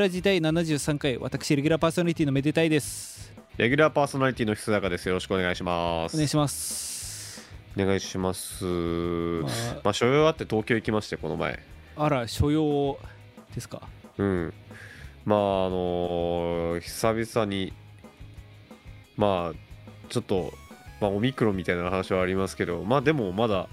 [0.00, 5.06] ラ時代73回私レギュラーパーソナリティのめでたいですレギュラーパーソナリティの久坂です。
[5.06, 6.14] よろしくお願いします。
[6.14, 7.46] お願いします
[7.76, 8.64] お願いします。
[8.64, 9.48] ま
[9.84, 11.62] まあ、所用あって東京行きまして、この前。
[11.96, 12.98] ああら所用
[13.54, 13.82] ですか？
[14.16, 14.54] うん。
[15.26, 17.74] まあ、あのー久々に、
[19.18, 19.56] まあ、
[20.08, 20.54] ちょっと、
[21.02, 23.68] まあ、オミクロンみたいな話はありますけど、まあ、でも、まだ、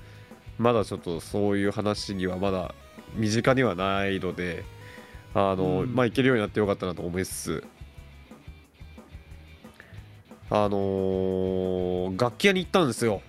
[0.57, 2.76] まだちょっとそういう話にはまだ
[3.16, 4.66] 身近にはないので、
[5.34, 7.63] あの、うんまあ、行けるようになってよかったなと思いつつ、
[10.49, 13.22] あのー楽器屋に行ったんですよ。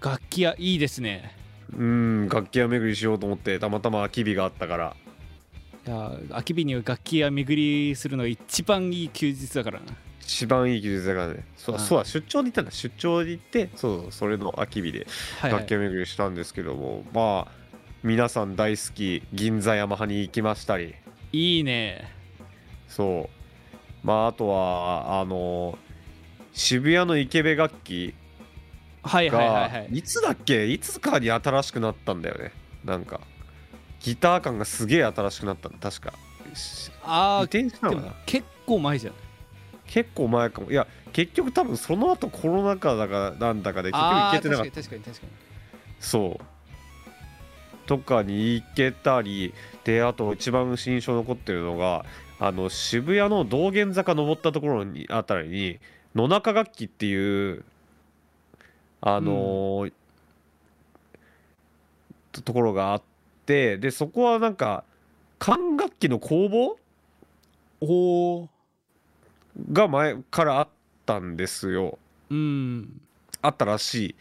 [0.00, 1.36] 楽器屋いいですね
[1.76, 4.96] うん、楽器屋巡りしようと思って、たまたま空き日があったから。
[5.86, 9.86] いや空き日には楽器屋巡りするのが一番いい休日だからな
[10.20, 11.44] 一番いい技術だからね。
[11.56, 12.70] そううんそうだ、出張に行ったんだ。
[12.72, 15.06] 出張に行って、そう、それの空き日で
[15.38, 17.52] はい、は楽器屋い、巡りしたんですけども、まあ、
[18.02, 20.94] 皆さん大好き、銀座ヤマハに行きましたり、
[21.36, 22.10] いいね。
[22.88, 23.28] そ
[24.02, 24.06] う。
[24.06, 25.78] まあ、あとは、あの、
[26.52, 28.14] 渋谷の池部楽器
[29.02, 30.66] はいはいはいはが、いいつだっけ？
[30.66, 32.52] いつかに新しくなったんだよね。
[32.84, 33.20] なんか、
[34.00, 36.14] ギター感がすげえ新しくなったの、確か。
[37.04, 37.78] ああ結
[38.64, 39.14] 構前じゃん
[39.86, 40.70] 結構前かも。
[40.70, 44.70] いや結局多分その後コロナ禍だかなんだかで結局行けてなかった。
[44.70, 45.32] 確かに確かに確かに。
[46.00, 46.44] そう
[47.86, 52.04] とかに行けたりであと一番印象残ってるのが
[52.38, 55.78] あの渋谷の道玄坂登ったところにあたりに
[56.14, 57.64] 野中楽器っていう
[59.00, 59.92] あのー
[62.32, 63.02] とところがあっ
[63.46, 64.84] てでそこはなんか
[65.38, 66.76] 管楽器の工房
[67.80, 68.48] おお
[69.72, 70.68] が前からあっ
[71.06, 71.98] たんですよ。
[72.30, 73.00] うん
[73.42, 74.14] あったらしい。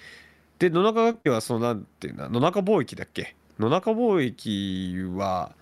[0.60, 5.54] で野中楽器はそのなんていうんだ野中貿易だっけ野中貿易は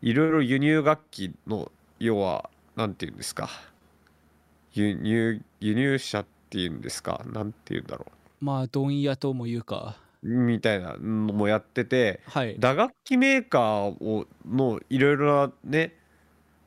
[0.00, 3.50] いろいろ輸入楽器の要はなんていうんですか？
[4.72, 7.22] 輸入輸入者っていうんですか？
[7.26, 8.06] なんていうんだろ
[8.40, 9.96] まあ問屋とも言うか。
[10.22, 12.56] うみたいなのもやっててはい。
[12.58, 15.94] 打楽器メーカーをのいろいろなね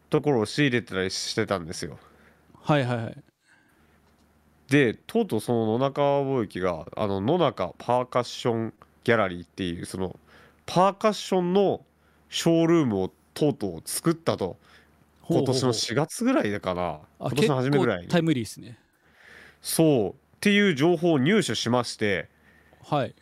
[0.10, 1.98] ところを仕入れてたりしてたんですよ。
[2.62, 3.18] はいはいはい。
[4.70, 8.74] でとうとうその野中貿易があの野中パーカッション
[9.04, 10.20] ギャラリーっていうその
[10.66, 11.86] パーカッションの
[12.30, 14.58] ショールームをとうとう作ったと。
[15.28, 16.84] 今年の4月ぐらいだかな。
[16.84, 18.78] あ今年の初めぐらいタイムリーですね。
[19.62, 20.10] そう。
[20.12, 22.30] っていう情報を入手しまして。
[22.84, 23.16] はい。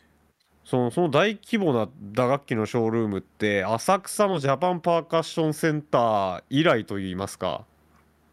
[0.64, 7.64] そのその大規模な打楽器のショールームって浅草のジャパンパーカッションセンター以来といいますか。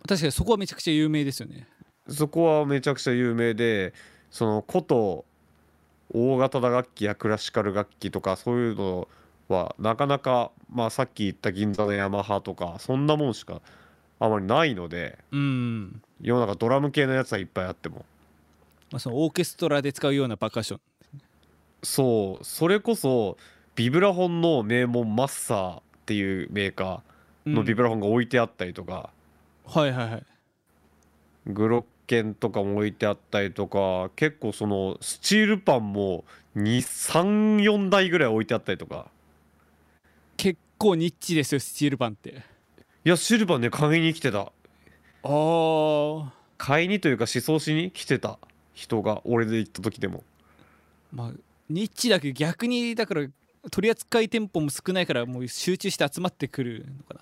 [0.07, 1.67] 確かにそこはめちゃくちゃ有名ですよね。
[2.07, 3.93] そこはめちゃくちゃ有名で
[4.29, 5.25] そのこと
[6.13, 9.07] 大型打楽器やクラシカル楽器とかそういうの
[9.47, 13.61] はなかなか、まあ、さっき言った銀座のヤマハとかそんなもんしか
[14.19, 18.05] あまりないのでうん、世の中ドラム系のやつはいっぱいあっても。
[18.91, 20.81] まあ、そのオーケストラで使うようなパーカッション。
[21.81, 22.43] そう。
[22.43, 23.37] それこそ
[23.75, 29.09] ビブラフォンの名門マッサーっていうメーカーのビブラフォンが置いてあったりとか、
[29.65, 30.23] はいはいはい。
[31.47, 36.25] グロッケンとかも置いてあったりとか結構そのスチールパンも
[36.57, 39.07] 234台ぐらい置いてあったりとか。
[40.35, 42.43] 結構ニッチですよスチールパンって。
[43.05, 44.39] いやシルバーね買いに来てた。
[44.39, 44.51] あ
[45.23, 48.39] あ買いにというか思想しに来てた。
[48.73, 50.25] 人が俺で行った時でも。
[51.13, 51.31] まあ
[51.69, 53.25] ニッチだけど逆にだから
[53.71, 57.21] 取り扱い店舗も少ないからもう集中して集まってくるのかな。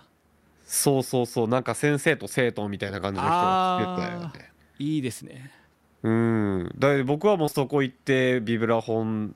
[0.66, 5.52] そうそうそうなんか先生と生徒みたいな感じの人が来てたよねいいですね。
[6.04, 6.72] うん。
[6.78, 9.36] だ僕はもうそこ行ってビブラフォン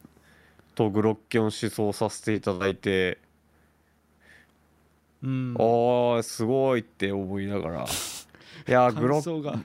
[0.76, 3.20] とグロッケンを思想させていただいて、
[5.22, 5.56] うん。
[5.58, 7.86] ああすごいって思いながら。
[8.68, 9.60] いやグロッが。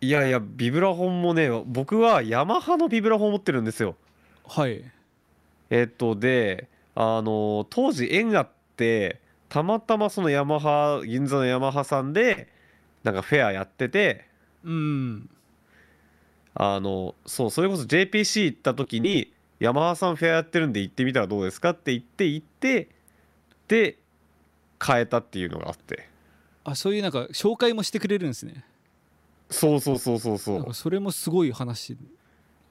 [0.00, 3.96] いやいやビブラフォンもね僕はヤマハのビブラフォン持ってるんですよ。
[4.46, 4.84] はい。
[5.70, 12.48] えっとであの当時縁があってたまたまそのヤマハ銀座のヤマハさんで
[13.02, 14.26] なんかフェアやってて
[14.64, 15.30] うん。
[16.54, 22.88] あのそうそれこそ JPC 行った時にヤマハさんフェアやってるんで行ってみたらどうですかって言って行って
[23.66, 23.98] で
[24.84, 26.08] 変えたっていうのがあって。
[26.64, 28.64] あそういうなんか紹介もしてくれるんですね。
[29.50, 30.74] そうそうそうそうそう。
[30.74, 31.92] それもすごい話。
[31.92, 31.98] い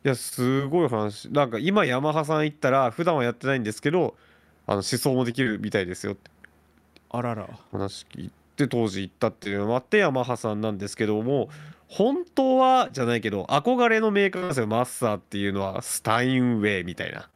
[0.04, 1.30] やすごい話。
[1.30, 4.16] なんか今ヤマハさん行ったら普段はやってないんですけど
[4.66, 6.32] あの思想もできるみたいですよって。
[7.10, 7.48] あらら。
[7.72, 11.50] 話聞いて当時行ったっていうのもあってヤマハさんなんですけども
[11.96, 14.66] 本当はじゃないけど憧れのメーカーなんですよ。
[14.66, 17.30] マッサーっていうのはスタインウェイみたいな。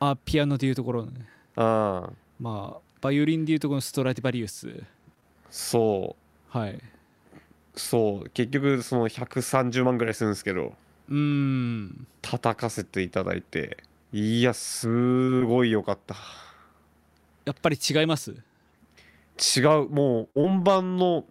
[0.00, 1.26] あピアノでいうところのね。
[1.56, 2.08] あ
[2.40, 4.82] まあバイオリンでいうところのストラディバリウス。
[5.50, 6.16] そ
[6.54, 6.58] う。
[6.58, 6.80] はい。
[7.74, 8.30] そう。
[8.30, 10.72] 結局その130万ぐらいするんですけど。
[11.10, 12.06] うーん。
[12.22, 13.76] 叩かせていただいて。
[14.12, 16.16] いやすごい良かった。
[17.44, 18.34] やっぱり違います？
[19.56, 19.88] 違う。
[19.90, 21.24] もう音盤の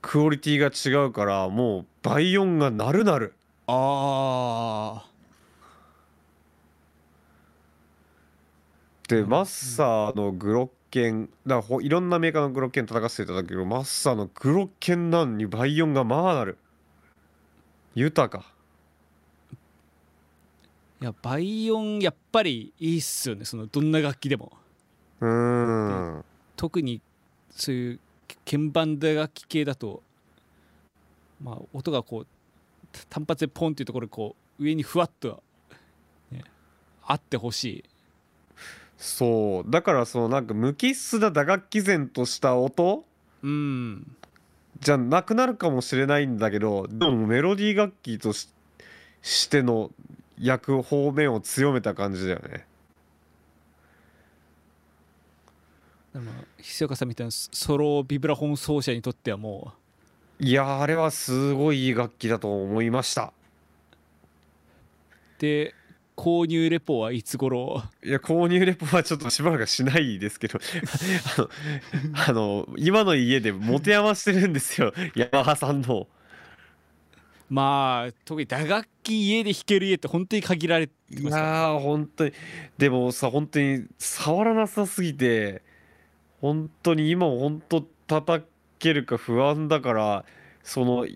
[0.00, 3.34] クオリティが違うからもう倍音が鳴る鳴る。
[3.66, 5.08] ああ
[9.08, 16.58] でうんマッサーのグロッケンだほいろんなメーカーのグロッケン叩かせていただくけどマッサーのグロッケンなんに倍音がまあなる。
[17.94, 18.52] 豊か。
[21.00, 24.52] いや倍音やっぱりいいっすよねそのどんな楽器でも。
[25.20, 26.24] うーん。
[26.56, 27.00] 特に
[27.50, 28.00] そういう
[28.48, 30.02] 鍵盤打楽器系だと
[31.42, 32.26] まあ音がこう
[33.10, 35.42] 単発でポンっていうところにこう上にふわっと、
[36.32, 36.42] ね、
[37.04, 37.84] あってほしい。
[38.96, 39.70] そう。
[39.70, 43.04] だからそのなんか無機質な打楽器然とした音？
[43.42, 44.16] うん。
[44.80, 48.48] じゃなくなるかもしれないんだけどでもメロディー楽器とし
[49.22, 49.90] しての
[50.40, 52.64] 役方面を強めた感じだよね
[56.12, 59.72] でも菱岡さんみたいなソロビブラフォン奏者にとってはも
[60.40, 63.32] いやあれはすごいいい楽器だと思いました。
[65.38, 65.74] うで
[66.16, 67.82] 購入レポはいつ頃？
[68.04, 70.58] いや購入レポはちょっとしばらくしないですけど。
[72.26, 74.92] あのあの今の家で持て余してるんですよ。
[75.14, 76.08] ヤマハさんの。
[77.48, 81.48] まあ特に打楽器家で弾ける家って本当に限られていますから。
[81.48, 82.32] やー本当に。
[82.78, 85.62] でもさ本当に触らなさすぎて
[86.40, 88.46] 本当に今本当叩
[88.78, 90.24] けるか不安だから
[90.62, 91.06] その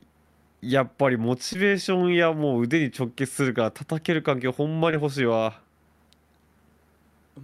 [0.60, 5.60] やっぱりモチベーションやもう腕に直結するから叩ける環境ほんまに欲しいわ。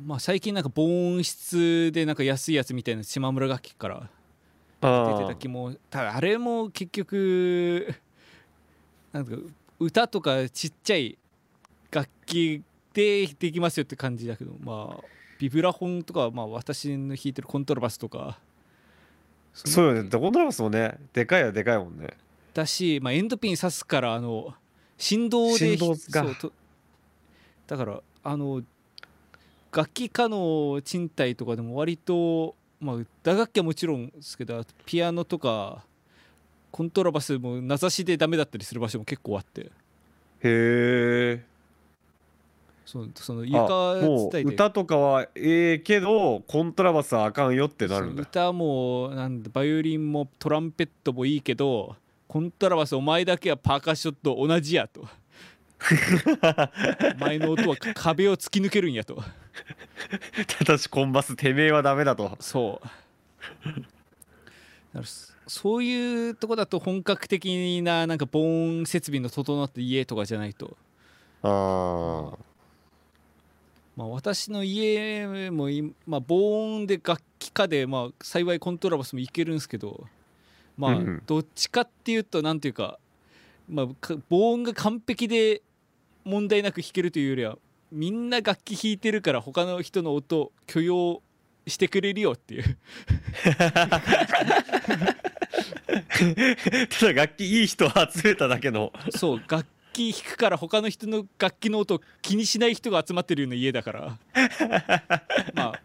[0.04, 4.08] まあ最近なんか防音室でなんか安いやつみたいな島村楽器から出て
[4.82, 7.94] あた気もただあれも結局
[9.12, 9.34] なんか
[9.80, 11.18] 歌とかちっちゃい
[11.90, 15.04] 楽器でできますよって感じだけどまあ
[15.38, 18.38] ビブラフォンとかまあ私の弾いてるコントラバスとか。
[19.54, 20.08] そうよね。
[20.08, 22.08] どこのラバスもねでかいはでかいもんね。
[22.54, 24.54] だし、まあ、エンドピン刺すからあの
[24.96, 25.96] 振動で振動が。
[25.96, 26.52] そうと
[27.66, 28.62] だからあの
[29.72, 35.84] 楽器科の賃貸とかでも割と、まあ、打楽器はもちろんですけどピアノとか
[36.70, 39.62] コントラバスも名指しでダメだったりする場所も結構あって。
[39.62, 39.70] へ
[40.42, 41.44] え
[42.88, 44.54] そのそのあ床伝いで。
[44.54, 48.22] 歌とかはええけどコントラバスはあかんよってなるんだ。
[48.22, 51.96] 歌もなんだバイオリンもトランペットもいいけど
[52.26, 55.06] コントラバスお前だけはパーカッションと同じやと。
[57.16, 59.22] お前の音は壁を突き抜けるんやと。
[60.58, 62.38] ただしコンバスてめえはダメだと。
[62.40, 62.88] そう。
[65.46, 70.76] そういうとこだと本格的ななんか防音設備の整った家とかじゃないと、
[71.42, 72.47] ああ
[73.98, 80.06] まあ、私の家もい、まあ、防音で楽器家で、まあ、幸いコントラバスもいけるんですけど
[80.76, 83.00] まあどっちかっていうとなんていうか,、
[83.68, 85.62] まあ、か防音が完璧で
[86.22, 87.58] 問題なく弾けるというよりは
[87.90, 91.20] みんな楽器弾いてるから他の人の音許容
[91.66, 92.62] してくれるよっていう。
[96.88, 98.92] ただ楽器いい人を集めただけの。
[99.10, 99.66] そう楽
[99.98, 104.18] 器弾くから他の人の楽器の音を気にしない人が集まってるような家だから。
[105.54, 105.80] まあ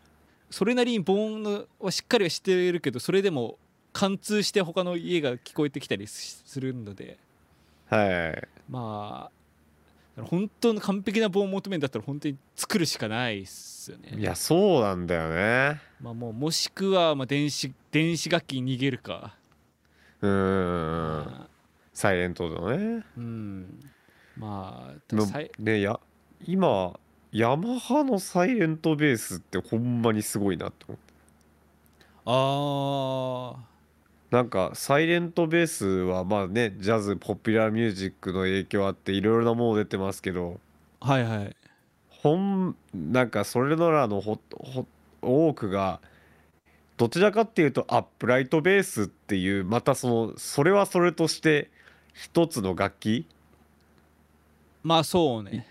[0.49, 3.57] それなりに防音のはしっかりはしてるけどそれでも
[3.91, 7.17] 貫通して他の家が聞こえてきたりしするので。
[7.87, 8.47] はい。
[8.69, 9.31] ま
[10.17, 14.13] あ本当の完璧な防音を求めるんだったら本当に作るしかないっすよね。
[14.15, 15.81] いやそうなんだよね。
[15.99, 19.35] まあもうもしくはまあ電子電子楽器に逃げるか。
[20.21, 21.53] うーんまあ。
[21.93, 23.03] サイレントのね。
[23.17, 23.79] うん
[24.37, 25.99] まあでもさいねや
[26.45, 26.99] 今
[27.31, 31.13] ヤマハのサイレントベースってほんまにすごいなって思って
[32.25, 33.73] ああ
[34.35, 40.59] なんかサイレントベースはまあねジャズポピュラーミュージックの影響あっていろいろなもの出てますけど。
[41.01, 41.55] はいはい。
[42.09, 44.87] ほんなんかそれのらのほほ
[45.21, 45.99] 多くが
[46.97, 51.69] どちらかっていうとアップライトベースっていうまたそのそれはそれとして
[52.13, 53.27] 一つの楽器
[54.83, 55.65] まあそうね。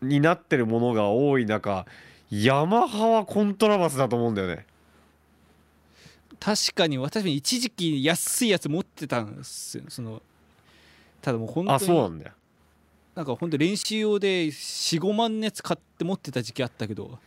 [0.00, 1.86] になってるものが多い中
[2.30, 4.66] ヤマハはコントラバスだと思うんだよね。
[6.40, 9.84] 確かに私も一時期安いやつ持ってたんですよ。
[9.88, 10.22] その
[11.20, 12.32] ただもう本当にあそうなんだよ。
[13.14, 17.18] なんか本当練習用で45万のやつ買って持ってた時期あったけど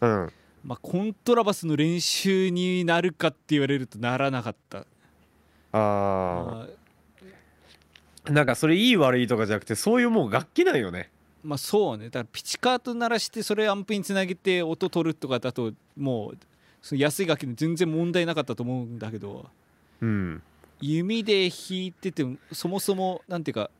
[0.00, 0.32] うん。
[0.64, 4.78] まあコントラバスの練習になるかって言われるとならなかった。
[4.78, 4.84] あ
[5.72, 6.66] あ
[8.30, 11.10] なんかそれいい悪いとかじゃなくてそういうもう楽器なんよね。
[11.42, 12.06] まあそうね。
[12.06, 16.38] だからピチカート鳴らしてそれアンプにつなげて音取るとかだともう
[16.82, 19.48] その安い楽器で全然問題なかったと思うんだけど。
[20.00, 20.42] うん
[20.80, 23.70] 弓で弾いててもそもそもなんていうか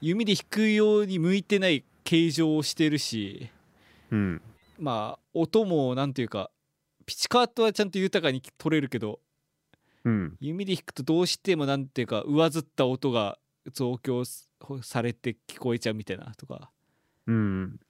[0.00, 3.50] 弓で弾くように向いてない形状をしてるし。
[4.10, 4.42] うん。
[4.78, 6.50] まあ音もなんていうか
[7.06, 9.20] ピチカートはちゃんと豊かに取れるけど
[10.06, 10.36] うん。
[10.40, 13.38] 弓で弾くとどうしてもなんていうか上ずった音が
[13.72, 14.22] 増強
[14.82, 16.70] されて聞こえちゃうみたいなとか。
[17.26, 17.80] うん。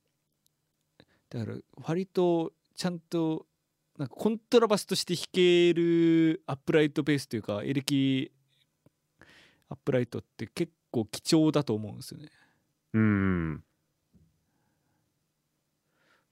[1.29, 3.47] だから割とちゃんと
[3.99, 8.33] なんかコントラバスとして弾けるアップライトベースというかエレキ
[9.69, 12.31] アップライトって結構貴重だと思うんですよね。
[12.95, 13.63] うん。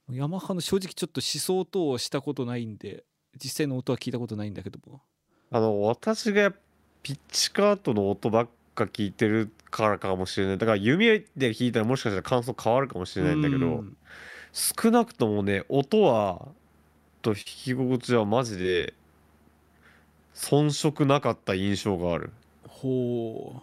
[0.09, 3.03] ヤマハの正直ちょっと思想等をしたことないんで
[3.35, 5.03] 実際の音は聞いたことないんだけども
[5.51, 6.51] あの私が
[7.03, 10.57] ピッチカートの音ばっか聞いてるからかもしれない。
[10.57, 13.97] だから弓で弾いたらもしかしたら感想変わるかもしれないんだけどうん。
[14.53, 16.47] 少なくともね音は
[17.21, 18.93] と弾き心地はマジで
[20.33, 22.31] 遜色なかった印象がある。
[22.67, 23.61] ほ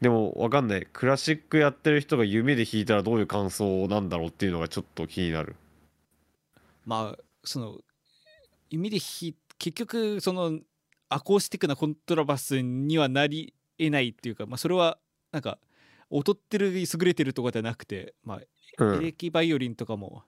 [0.00, 0.86] でもわかんない。
[0.92, 5.56] クラシックやってる人が弓で弾いたらどういう感想なんだろうっていうのがちょっと気になる。
[5.56, 7.78] うまあその
[8.70, 10.60] 弓で弾い結局その
[11.08, 14.98] アコースティックなコントラバスにはなりえないっていうか、まあ、それは
[15.32, 15.58] なんか
[16.10, 18.98] 劣ってる優れてるとかじゃなくて、まあ、うん。
[18.98, 20.22] エレキバイオリンとかも、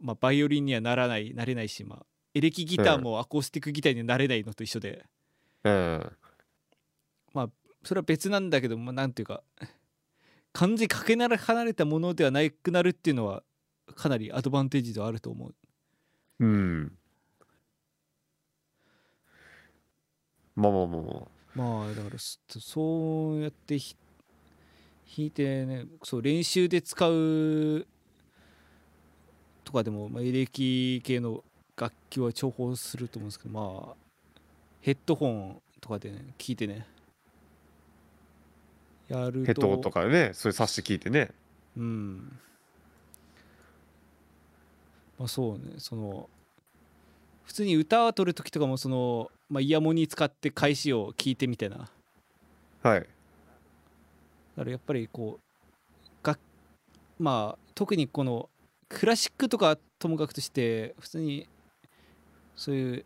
[0.00, 5.04] まあ、バイオリンにはならないなれないし、まあ、エレキギターもアコースティックギターにはなれないのと一緒で、
[5.64, 6.12] うん。
[7.84, 9.42] それは別なんだけど、まあ、なんていうか
[10.52, 13.42] 完全にかけなら離れたものではなくなるっていうのは
[13.94, 15.54] かなりアドバンテージではあると思う。
[16.40, 16.92] うん
[20.56, 21.34] まあまあまあまあ。
[21.54, 23.96] まあだからそそうやってひ
[25.16, 27.86] 弾いてねそう練習で使う
[29.62, 31.44] とかでも、まあ、エレキ系の
[31.76, 33.94] 楽器は重宝すると思うんですけどまあ
[34.80, 36.86] ヘッドホンとかでね聞いてね
[39.08, 41.30] やるとヘッドホンとかでねそれさして聞いてね。
[41.76, 42.38] うん。
[45.18, 46.28] まあそうねその
[47.44, 51.88] 普通に歌を取る時とかもその、まあ、イヤモニ使って返しを聞いてみたいな。
[52.82, 53.00] はい。
[53.00, 56.36] だからやっぱりこうが
[57.20, 58.50] まあ特にこの
[58.88, 61.46] クラシックとかはともかくとして普通に
[62.56, 63.04] そういう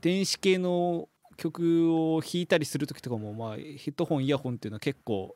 [0.00, 5.34] 電子系の曲を弾いたりする時とかもまあヘッドホンイヤホンっていうのは結構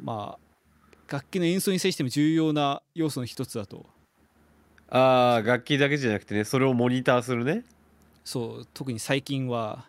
[0.00, 3.84] まあ楽器の演奏に際しても重要な要素の一つだと。
[4.90, 7.64] ああ楽器だけじゃなくてねそれをモニターするね
[8.24, 9.86] そう特に最近は。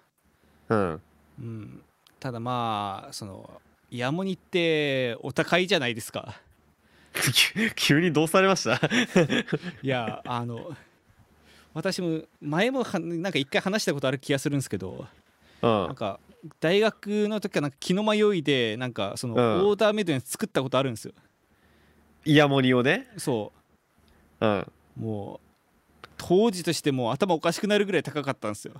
[0.70, 1.01] うん。
[1.39, 1.82] うん。
[2.20, 3.50] ただまあその
[3.92, 6.42] イヤモニってお高いじゃないですか。
[7.54, 8.75] 急 急にどうされました？
[9.82, 10.75] いやあの
[11.74, 15.08] 私も前もはなんか一回話したことある気がするんですけど
[15.62, 15.70] うん。
[15.88, 16.20] なんか
[16.60, 19.42] 大学の時はなんか気の迷いでなんかそのうん。
[19.70, 21.13] オーダーメイドに作ったことあるんですよ。
[22.25, 23.08] イヤモニをね？
[23.18, 23.51] そ
[24.42, 24.46] う。
[24.46, 24.60] ん。
[24.62, 25.45] うもう
[26.18, 28.74] 当時としてもう頭おかしくなるぐらい高かったんですよ。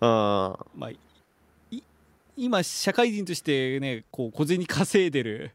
[0.00, 0.98] あまあい
[2.36, 5.52] 今社会人としてねこう小銭稼いでる。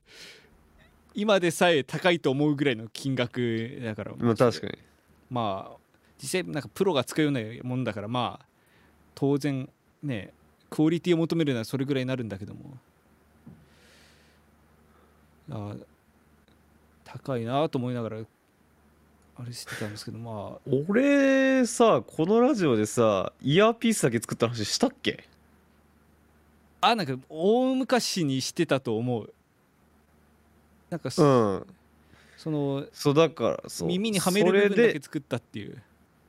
[1.16, 4.14] 今でさえ高いと思うぐらいの金額だから。
[4.18, 4.78] まあ確かに。
[5.30, 5.78] まあ
[6.22, 8.46] 実際なんかプロが使うようなもんだからまあ
[9.16, 9.70] 当然
[10.04, 10.34] ね
[10.70, 12.78] クオリティを求めるのはそれぐらいになるんだけども。
[15.52, 15.76] あ
[17.04, 18.18] 高いなと思いながら
[19.42, 25.24] あれしてたんですけどまあ俺さこのラジオでさイヤーピースだけ作った話したっけ？
[26.82, 29.34] あなんか大昔にしてたと思う。
[30.90, 31.68] なんかうそ,、ん。
[32.38, 33.88] そのそうだからそう。
[33.88, 35.82] 耳にはめる部分だでけ作ったっていう。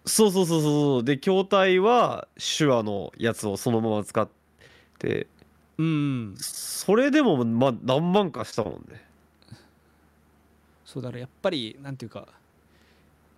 [0.06, 4.28] そうそうそうそうで筐体は手話のやつをそのまま使っ
[4.98, 5.26] て。
[5.78, 9.04] うんそれでもまあ何万かしたもんね。
[10.84, 12.28] そうだからやっぱりなんていうか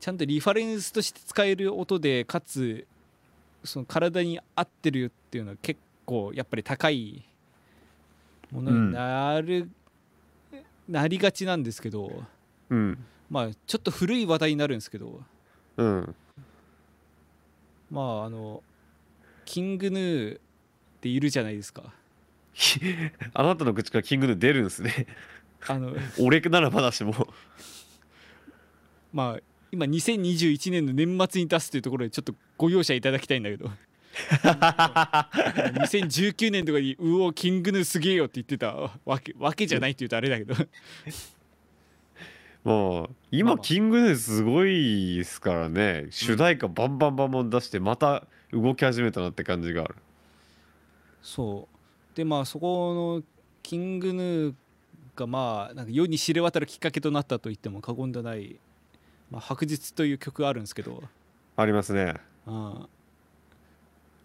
[0.03, 2.89] ちゃんとリファレンスとして使える音でかつ
[3.63, 7.25] その体に合ってるっていうのは結構やっぱり高い
[8.51, 9.71] ものになる、
[10.89, 12.25] なりがちなんですけど
[12.69, 12.99] うん。
[13.31, 15.21] まあちょっと古い話題になるんですけど
[15.77, 16.15] うん。
[17.89, 18.61] まああの
[19.45, 20.41] キングヌーっ
[21.01, 21.95] ているじゃないですか。
[23.35, 25.07] あなたの口からキングヌー出るんですね。
[25.69, 27.33] あの 俺ならまだしも。
[29.13, 33.71] まあ今2021年の年末に出すというところでちょっとご容赦いただきたいんだけど。
[35.81, 38.75] 2019年とかに「うおキングヌーすげえよ」って言ってた
[39.07, 39.19] わ。
[39.19, 40.55] けわけじゃないって言うとあれだけど。
[42.63, 43.59] もうまあ今まあ。
[43.59, 46.09] キングヌーすごいですからね。
[46.11, 49.95] 主題歌バンバンバンバン出してまた動き始めたなって感じがある。
[51.23, 51.67] そ
[52.13, 52.15] う。
[52.15, 53.25] でまあそこの
[53.63, 54.55] キングヌー
[55.17, 58.61] がまあなんか世に知れ渡るきっかけとなったと言っても過言ではない
[59.33, 61.03] 「まあ、白日」という曲があるんですけど、
[61.57, 62.17] ありますね。
[62.47, 62.55] うん。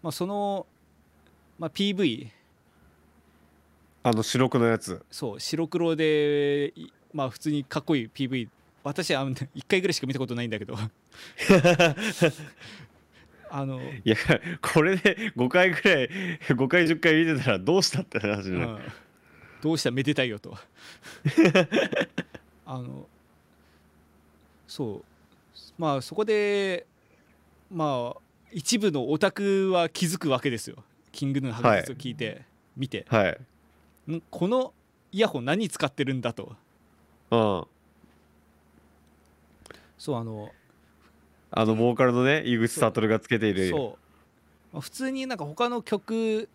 [0.02, 0.66] まあ、その、
[1.58, 2.28] まあ、PV
[4.02, 5.02] あの白黒のやつ。
[5.10, 8.48] そう白黒でいまあ普通にかっこいい PV
[8.84, 10.76] 私は1回ぐらいしか見たことないんだけど。
[13.50, 14.14] あの、いや
[14.60, 16.10] これで5回ぐらい
[16.48, 18.78] 5回10回見てたらどうしたって話うん。
[19.62, 19.90] どうした？
[19.90, 20.54] めでたいよと。
[22.66, 23.08] あの
[24.68, 25.04] そう。
[25.76, 26.86] まあそこで
[27.72, 28.20] まあ
[28.52, 30.76] 一部のオタクは気づくわけですよ。
[31.10, 32.42] キングヌー白日を聞いて、
[32.76, 33.04] 見て。
[33.08, 33.36] は
[34.08, 34.12] い。
[34.12, 34.72] んこの
[35.10, 36.54] イヤホン何使ってるんだと。
[37.30, 37.66] うん。
[39.98, 40.50] そうあの
[41.50, 43.70] あのボーカルのね井口悟がつけている。
[43.70, 46.48] そう、まあ、普通になんか他の曲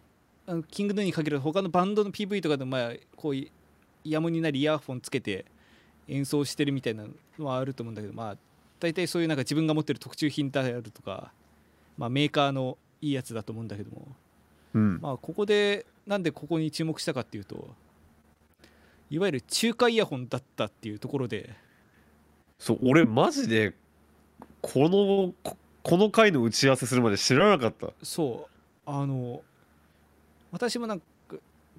[0.48, 3.52] あのキングヌーに限る他のバンドの PV とかでもまあこうい
[4.04, 5.46] イヤモニなりイヤホンつけて
[6.08, 7.06] 演奏してるみたいな
[7.40, 8.38] のはあると思うんだけどまあ
[8.80, 11.32] 大体そういうなんか自分が持ってる特注品であるとか、
[11.98, 14.08] まあ、メーカーのいいやつだと思うんだけども
[14.74, 15.00] うん。
[15.02, 17.74] まあここでなんでここに注目したかっていうと
[19.10, 21.56] いわゆる中華イヤホンだったっていうところで
[22.60, 23.74] そう俺マジで
[24.62, 27.94] このここの回の打ち合わせするまで知らなかった。
[28.02, 29.42] そうあの
[30.52, 31.06] 私もなんか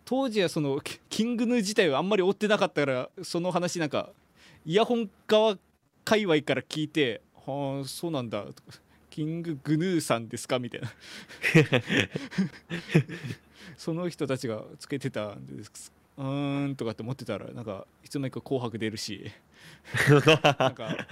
[0.05, 4.11] 当時はそのキキングヌー自体はあんまり追ってなかったからその話なんか
[4.67, 5.59] イヤホン側
[6.05, 8.79] 界隈から聞いて「はあそうなんだ」とか
[9.11, 10.91] 「キンググヌーさんですか?」みたいな。
[13.77, 15.93] その人たちがつけてたんです。
[16.17, 19.31] うーんとかって思ってたらなんかいつの間にか「紅白」出るし。
[20.59, 21.07] なんか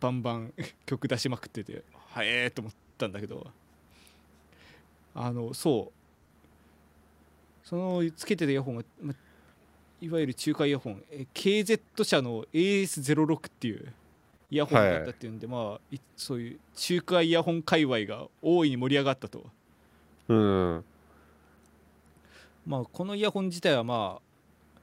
[0.00, 0.52] バンバン
[0.86, 3.50] 曲出しまくってて「はえー」と思ったんだけど。
[5.14, 7.66] あのそう。
[7.66, 9.14] そのつけてたイヤホンが、ま、
[10.00, 11.02] いわゆる中華イヤホン。
[11.10, 13.92] え KZ 社の AS06 っていう
[14.50, 19.44] イヤホンだったっていうんで、まあいそういう中華イヤホン界隈が大いに盛り上がったと。
[20.28, 20.84] うん。
[22.66, 24.80] まあこのイヤホン自体はまあ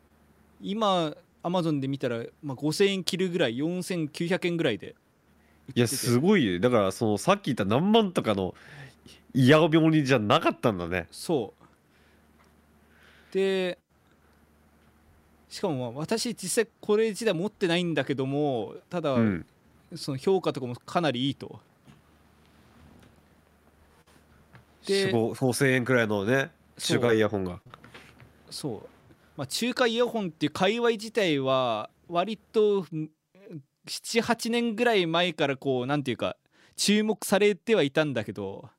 [0.61, 4.95] 今アマゾンで見たら、まあ、5000円切るぐらい4900円ぐらいで。
[5.73, 6.59] いやすごいよ。
[6.59, 8.53] だからそのさっき言った何万とかの
[9.33, 11.07] イヤ病人じゃなかったんだね。
[11.11, 13.33] そう。
[13.33, 13.79] で
[15.51, 19.45] しかもまあ私実際これ自体持ってないんだけどもただ、うん。
[19.95, 21.59] その評価とかもかなりいいと。
[24.87, 27.59] で4 5000円くらいのね中華イヤホンが。
[28.49, 28.89] そう、
[29.35, 32.85] まあ、中華イヤホンっていう界隈自体は割と
[33.85, 36.37] 78年ぐらい前からこうなんていうか
[36.77, 38.69] 注目されてはいたんだけど、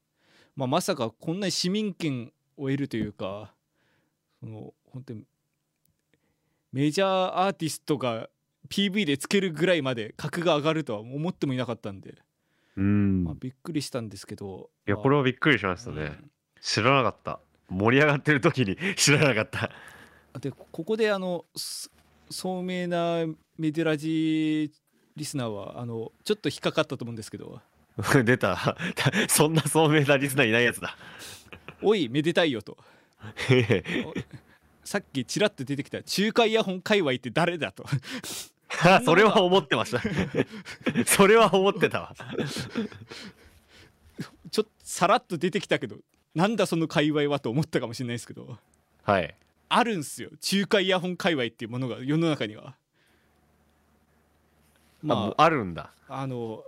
[0.56, 3.52] まあ、まさかこんなに市民権を得るというか
[4.40, 5.26] その本当に
[6.72, 8.28] メジャーアーティストが
[8.68, 12.14] PV でつけるぐらいまで格が上がるとは思ってもいなかったんで、
[12.76, 13.24] うん。
[13.24, 14.70] まあ、びっくりしたんですけど。
[14.86, 16.18] いやまあこれはびっくりしましたね。
[16.60, 17.40] 知らなかった。
[17.68, 19.66] 盛り上がってる時に 知らなかった。
[19.66, 19.72] うん
[20.40, 21.90] でここであのす
[22.30, 23.26] 聡明な
[23.58, 24.72] メデラジ
[25.14, 27.60] リスナーはあのちょっと引っかかったと思うんですけど。
[28.24, 28.76] 出た。
[29.28, 30.96] そんな聡明なリスナーいないやつだ
[31.82, 32.78] 「おいめでたいよ」と
[34.84, 37.72] さっきちらっと出てきた中華イヤホン界隈って誰だ？
[37.72, 37.84] と。
[39.04, 40.00] それは思ってました。
[41.06, 42.14] それは思ってたわ。
[44.50, 45.96] ちょっとさらっと出てきたけど
[46.34, 48.58] なんだその界隈はと思ったかもしれないですけど。
[49.02, 49.34] はい。
[49.68, 50.30] あるんすよ。
[50.40, 52.76] 中華イヤホン界隈っていうものが世の中には。
[55.02, 55.92] まああるんだ。
[56.08, 56.64] あの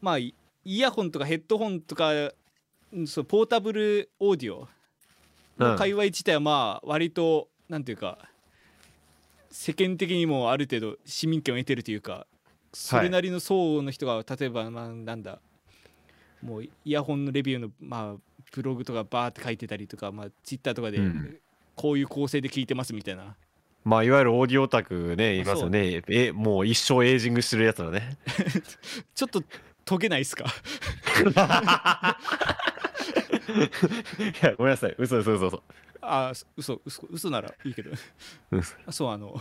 [0.00, 2.32] まあイイヤホンとかヘッドホンとかう
[3.00, 4.68] んそうポータブルオーディオうん
[5.58, 8.18] の界隈自体はまあ割となんていうか
[9.50, 12.26] 世間的にもある程度市民権を得てるというか
[12.72, 15.40] それなりの層の人が例えばまあなんだ
[16.42, 18.20] もうイヤホンのレビューのまあ
[18.52, 21.38] ブログとかバーって書いてたりとかまあツイッターとかでうん。
[21.74, 23.36] こういう構成で聞いてますみたいな。
[23.84, 26.02] まあいわゆるオーディオオタクねいますよね。
[26.08, 28.18] えもう一生エイジングしてるやつだね。
[29.14, 29.44] ちょっと
[29.84, 30.44] 解けないっすか？
[30.44, 30.48] い
[34.42, 34.94] やごめんなさい。
[34.98, 35.62] 嘘嘘嘘嘘。
[36.00, 37.90] あ嘘嘘嘘ならいいけど。
[38.50, 38.74] 嘘。
[38.90, 39.40] そうあの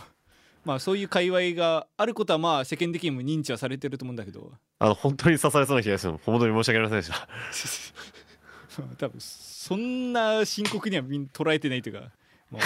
[0.66, 4.52] まあそういう界隈があることはまあ世間的にも認知はされてると思うんだけど。
[4.80, 6.18] あの本当に刺されそうな気がする。
[6.26, 7.94] 本当に申し訳ありませんでし
[8.78, 8.88] た。
[8.98, 12.12] 多分そんな深刻にはみん捉えてないというか、
[12.52, 12.62] ま い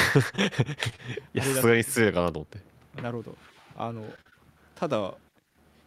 [1.34, 2.60] やさすがに失礼かなと思って。
[2.98, 3.38] あ、なるほど。
[3.78, 4.06] あの
[4.76, 5.14] ただ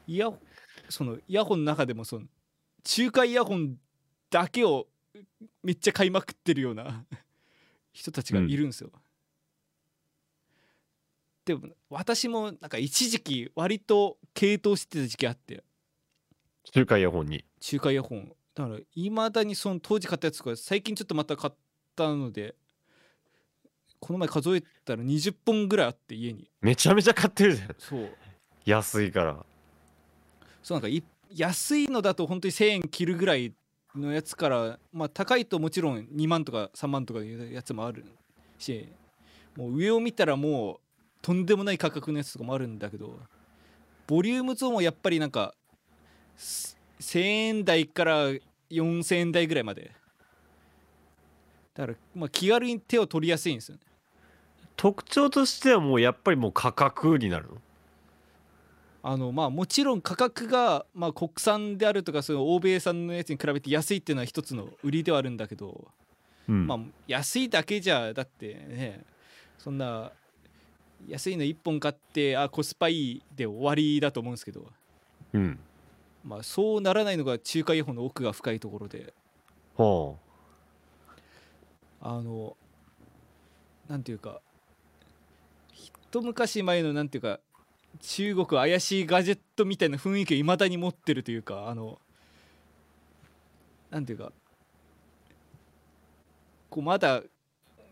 [0.07, 0.39] イヤホン
[0.89, 2.27] そのイヤホンの中でもその
[2.85, 3.77] 中華イヤホン
[4.31, 4.87] だけを
[5.63, 7.05] めっちゃ買いまくってるような
[7.93, 8.91] 人たちがいるんですよ、
[11.45, 15.63] でも私もなんか一時期割と系統してた時期あって。
[16.73, 17.45] 中華イヤホンに。
[17.61, 21.55] 中華イヤホンだからいまだにその当時買ったやつとか最近ちょっとまた買っ
[21.95, 22.55] たので
[24.01, 26.51] この前数えたら20本ぐらいあって家に。
[26.61, 27.75] めちゃめちゃ買ってるじゃん。
[27.79, 28.17] そう。
[28.65, 29.47] 安いから。
[30.63, 33.53] そうなんかい安いのだと本当に1000円切るぐらい
[33.95, 38.05] のやつからまあ高いともちろん2万とか3万とかいうやつもある
[38.59, 38.89] し
[39.57, 40.77] もう上を見たらもう
[41.23, 43.19] とんでもない価格のやつとかもあるんだけど
[44.07, 45.55] ボリュームゾーンもやっぱりなんか
[46.37, 48.31] 1000円台から
[48.71, 49.93] 4000円台ぐらいまで。
[51.75, 53.83] だからまあ気軽に手を取りやすいんですよね。
[54.77, 57.57] 特徴としてはもうやっぱりもう価格になるの？
[59.07, 65.89] あのまあもちろん価格がまあ国産であるとかその欧米産のやつに比べて安いっていうのは一つの売りではあるんだけど、
[66.49, 66.67] うん。
[66.67, 69.05] まあ安いだけじゃだってね
[69.59, 70.11] そんな
[71.07, 74.65] 安いの1本買ってあコスパいいで終わりだと思うんですけど、
[75.35, 75.59] うん。
[76.25, 79.13] まあ、そうならないのが中華イヤホンの奥が深いところで。
[79.77, 80.15] は
[82.01, 82.57] あの
[83.87, 84.41] なんていうか
[85.75, 87.41] 一昔前のなんていうか
[88.01, 92.01] 中国怪しいガジェットみたいな雰囲気をいまだに持ってるというかあの
[93.91, 94.33] なんていうか
[96.71, 97.23] こうまだ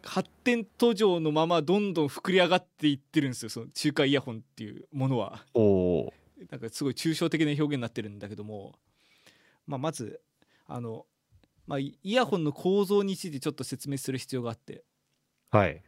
[0.03, 5.45] 発展途上のままどんどん膨れ上がっていってるんですよその中華イヤホンっていうものは。
[6.51, 8.75] なんかすごい抽象的な表現になってるんだけども、
[9.65, 10.21] まあ、まず
[10.67, 11.07] あの、
[11.69, 14.83] まあ、イイヤホンの構造についてちょっと説明する必要があって、
[15.53, 15.83] はい。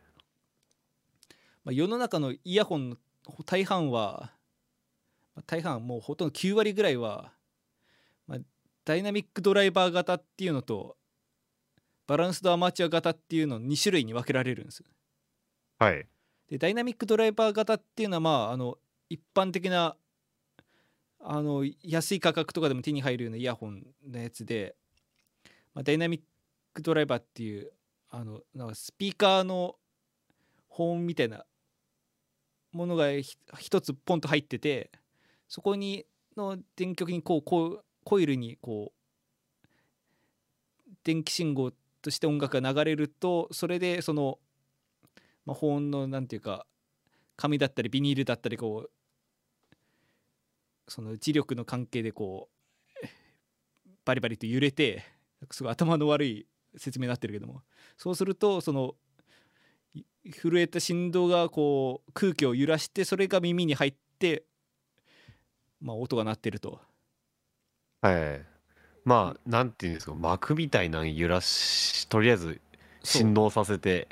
[1.65, 2.97] まあ、世の中のイヤホンの
[3.45, 4.33] 大半は
[5.35, 7.33] まあ大半もうほとんど9割ぐらいは、
[8.27, 8.39] まあ、
[8.85, 10.97] ダイナミックドライバー型っていうのと
[12.07, 14.81] バランスドアマチュア型っていうの2種類に分けられるんです。
[14.81, 14.87] よ
[15.79, 16.07] はい。
[16.49, 18.77] でダイナミックドライバー型っていうのはまああの
[19.09, 19.97] 一般的な
[21.21, 24.77] あの安い価格とかでも手に入るようなイヤホンのやつで、
[25.73, 26.21] まあ、ダイナミッ
[26.75, 27.73] クドライバーっていう
[28.11, 29.77] あのなんかスピーカーの
[30.69, 31.45] 保音みたいな
[32.75, 33.07] ものが
[33.59, 34.91] 一つポンと入ってて
[35.49, 36.05] そこに
[36.37, 44.39] の電極にこうこうコイルにこう電気信号として音楽が流れるとそれでその
[45.47, 46.67] まあ、保温のなんていうか
[47.37, 48.91] 紙だったりビニールだったりこう
[50.89, 52.49] その磁力の関係でこ
[53.03, 53.07] う
[54.05, 55.05] バリバリと揺れて
[55.51, 57.63] すごい頭の悪い説明になってるけども。
[57.97, 58.95] そうするとその
[60.31, 64.45] 震えた振動がこう空気を揺らしてそれが耳に入って、
[65.81, 66.81] まあ、音が鳴ってると。
[68.01, 68.55] はい
[69.05, 70.15] まあなんていうんですか。
[70.15, 72.61] 膜みたいなの揺らしとりあえず
[73.03, 74.09] 振動させて。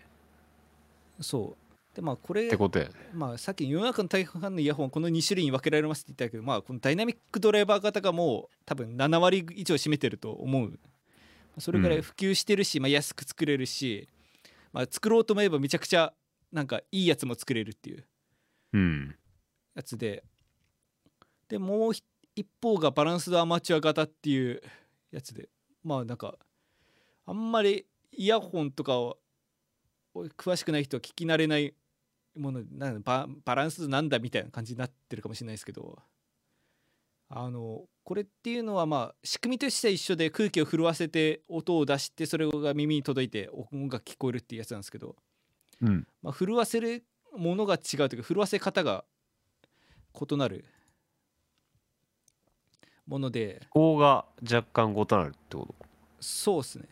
[1.20, 1.96] そう。
[1.96, 2.92] でまあこれってことやね。
[3.14, 10.78] まあ、さっき世の中の大半のイヤホンこの2種類に分けられますって言ったけど、まあ、このダイナミックドライバー型がもう多分7割以上占めてると思う。
[11.58, 14.08] それぐらい普及してるし、まあ、安く作れるし、
[14.72, 16.12] まあ、作ろうと思えばめちゃくちゃ
[16.52, 18.04] なんかいいやつも作れるっていう
[18.72, 19.16] うん。
[19.74, 20.24] やつで。
[21.48, 22.02] でもうひ
[22.34, 24.62] 一方がバランスドアマチュア型っていう
[25.10, 25.48] やつで。
[25.82, 26.36] まあなんか
[27.26, 29.18] あんまりイヤホンとかを
[30.14, 31.74] 詳しくない人は聞き慣れない
[32.36, 35.98] ものなんだババランスなんだみたいな感じになってるかもしれないですけど
[37.34, 45.16] あのこれっていうのはまあ仕組みとしては一緒で空気を震わせて音を出してそれが耳に届いて音が聞こえるっていうやつなんですけど、
[45.80, 46.06] うん。
[46.20, 49.04] まあ、震わせるものが違うというか震わせ方が
[50.30, 50.66] 異なる
[53.06, 55.74] もので気候が若干異なるってこと？
[56.20, 56.84] そうっすね。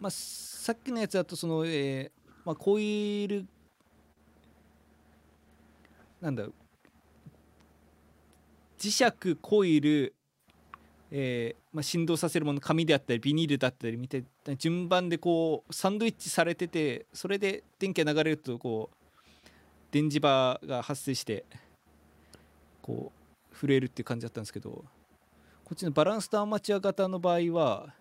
[0.00, 2.10] まあさっきのやつだとその、えー
[2.46, 3.46] まあ、コイル
[6.22, 6.46] なんだ
[8.78, 10.14] 磁石コイル、
[11.10, 19.06] えーまあ、振動させるもの紙であったりビニールだったりみたいな順番でこうサンドイッチされててそれで電気が流れるとこう
[19.90, 21.44] 電磁場が発生して
[22.82, 23.12] こ
[23.52, 24.84] う震えるっていう感じだったんですけどこ
[25.72, 27.94] っちのバランスとアマチュア型の場合は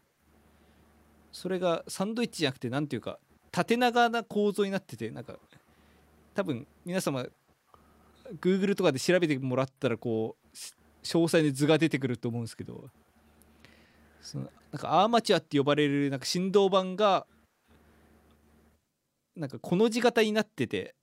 [1.32, 3.18] それがサンドイッチじゃなくて何ていうか
[3.52, 5.36] 縦長な構造になっててなんか
[6.34, 7.26] 多分皆様
[8.42, 10.45] Google とかで調べてもらったらこう
[11.06, 12.90] 詳細に図が出てくると思うんですけど
[14.22, 17.26] そのなんかアーマチュアって呼ばれるなんか振動板が
[19.36, 20.96] なんかこの字型になってて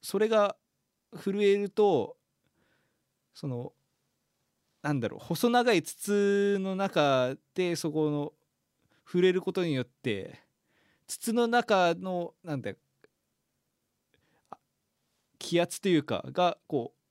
[0.00, 0.56] それが
[1.16, 2.16] 震えると
[3.34, 3.72] その
[4.82, 8.32] なんだろう細長い筒の中でそこの
[9.06, 10.40] 触れることによって
[11.06, 12.72] 筒の中のなんだ
[15.38, 17.03] 気圧というかがこう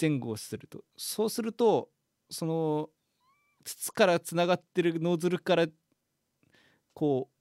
[0.00, 0.84] 前後すると。
[0.96, 1.90] そうすると
[2.30, 2.90] その
[3.64, 5.66] 筒からつながってるノズルから
[6.94, 7.32] こう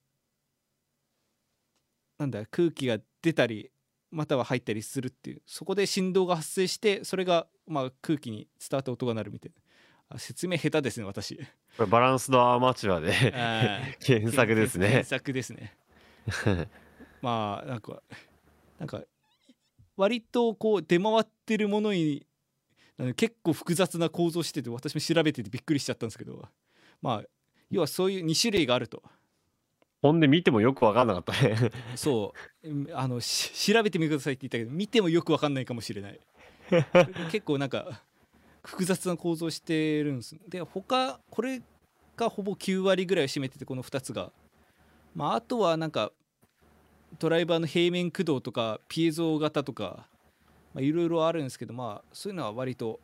[2.22, 3.72] なんだ空気が出たり
[4.12, 5.42] または入ったりするっていう。
[5.46, 9.52] そこで振動が発生してそれがまあ空気に伝わって音が鳴るみたい
[10.10, 10.16] な。
[10.16, 11.38] あ説明下手ですね私。
[11.78, 13.14] これバランスのアマチュアで
[14.02, 14.88] 検索ですね。
[14.88, 15.76] 検索ですね。
[17.22, 18.04] まあなんか
[18.78, 19.02] なんか
[19.96, 22.28] 割とこう出回ってるものに
[23.16, 26.46] 結構複雑な構造してて私も調べててびっくりしちゃったんですけど
[27.02, 27.24] まあ
[27.72, 29.02] 要はそういう2種類があると。
[30.02, 31.72] ほんで見てもよく分かんなかったね。
[31.96, 32.70] そう。
[32.70, 36.20] うんあのし調べてみてくださいって言ったけど見てもよくわかんないかもしれない。
[37.32, 38.02] 結構なんか
[38.64, 40.36] 複雑な構造してるんです。
[40.50, 41.62] で他これ
[42.18, 44.32] がほぼ9割ぐらいを占めててこの2つが。
[45.16, 46.12] まああとはなんか
[47.20, 50.11] ドライバーの平面駆動とかピエゾ型とかまあ
[50.78, 53.00] いろいろあるんですけどまあそういうのは割と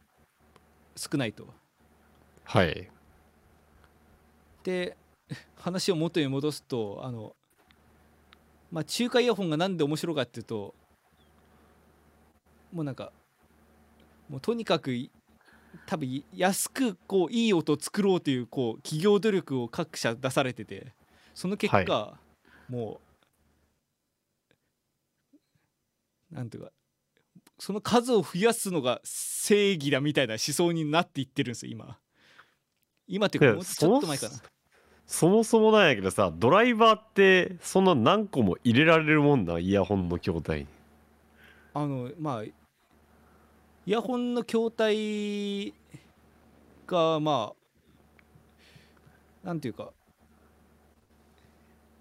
[0.95, 1.47] 少ないと。
[2.43, 2.89] はい。
[4.63, 4.97] で
[5.57, 7.35] 話を元に戻すとあの
[8.71, 10.73] まあ中華イヤホンがなんで面白いかっていうと
[12.71, 13.11] もうなんか
[14.29, 15.11] もうとにかくい
[15.85, 20.93] 多分い安くこういい音を作ろうというこう企業努力を各社出されてて
[21.33, 22.19] その結果、は
[22.67, 22.99] も
[26.31, 26.71] うなんていうか
[27.59, 31.97] その数を増やすのが正義だみたいな思想になっていってるんですよ今。
[33.07, 34.35] 今っていうかもうちょっと前かな。
[35.05, 40.67] そもそもなんやけどさドライバーってそんな何個も入れられるもんなイヤホンの筐体に。
[41.73, 42.53] あのまあイ
[43.85, 45.73] ヤホンの筐体
[46.85, 47.53] がま
[49.43, 49.91] あなんていうか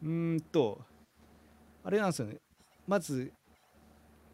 [0.02, 0.80] うーんと
[1.84, 2.36] あれなんですよね。
[2.86, 3.32] まず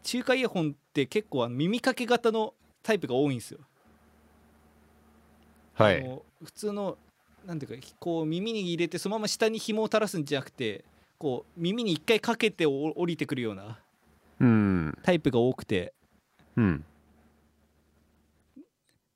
[0.01, 2.53] 中華イヤホンって結構あの耳かけ型の
[2.83, 3.59] タイプが多いんですよ。
[5.73, 6.21] はい。
[6.43, 6.97] 普通の
[7.47, 10.85] なんていうかこう耳に入れてそのまま下に紐を垂らすんじゃなくて
[11.17, 13.79] こう耳に一回かけてお降りてくるような
[14.39, 14.97] うん。
[15.01, 15.93] タイプが多くて。
[16.55, 16.85] うん。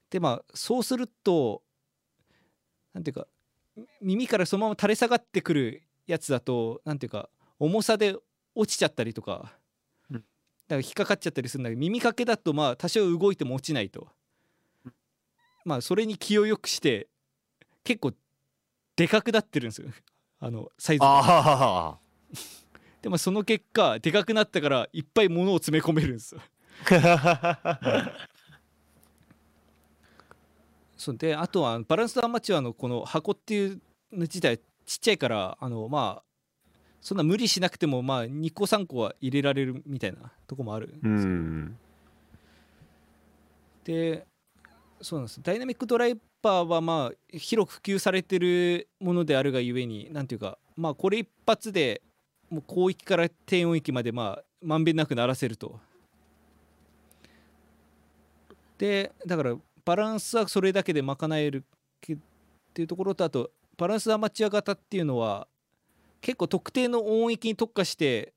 [0.10, 1.62] でまあそうすると
[2.94, 3.28] なんていうか
[3.76, 8.16] み耳からそのまま垂れ下がってくるやつだとなんていうか重さで
[8.56, 9.54] 落ちちゃったりとか
[10.76, 14.08] から引っかかっちゃったりするんだけど耳かけだとまあ多少動いても落ちないと。
[15.66, 17.08] まあそれに気をよくして
[17.84, 18.14] 結構
[18.96, 19.90] でかくなってるんですよ。
[20.40, 21.08] あのサイズが。
[21.10, 21.98] あ
[23.02, 26.42] でもその結果でかくなったからいっぱい物を詰め込めるんですよ。
[26.92, 28.12] あ
[30.98, 31.18] そう。
[31.18, 36.27] であとはバランスアマチュアのこの箱っていうの自体ちっちゃいからあのまあ
[37.02, 41.78] そんな無理しなくてもまあ2個3個は入れられるみたいなとこもあるんですうよん。
[43.84, 44.26] で
[45.02, 45.42] そうなんです。
[45.42, 52.02] ダイナミックドライバーはまあ広く普及されてるものであるがゆえになんていうかまあこれ一発で
[52.50, 55.80] もう広域から低音域までまあまんべんなく鳴らせると。
[58.78, 59.56] でだから
[59.86, 61.64] バランスはそれだけで賄える
[62.02, 62.18] けっ
[62.74, 65.48] ていうところとあとバランスアマチュア型っていうのは
[66.22, 68.34] 結構特定の音域に特化して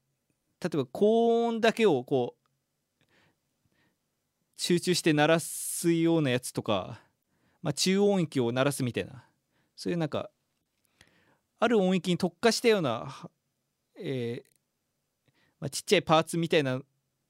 [0.62, 2.40] 例えば高音だけをこう
[4.56, 7.00] 集中して鳴らすようなやつとか、
[7.62, 9.24] まあ、中音域を鳴らすみたいな
[9.74, 10.30] そういうなんか
[11.58, 13.08] ある音域に特化したような、
[13.98, 14.50] えー
[15.60, 16.80] まあ、ちっちゃいパーツみたいな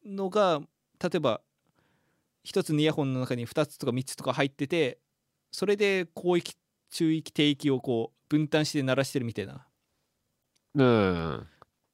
[0.05, 0.61] のが
[1.03, 1.41] 例えば
[2.43, 4.99] 一つのイヤホンの中に2つとか3つとか入ってて
[5.53, 6.57] それで広域
[6.91, 9.67] 中域低域をこう分担して鳴らしてるみたいな。
[10.75, 11.47] うん。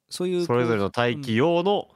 [0.09, 1.87] そういうそれぞれの待機用の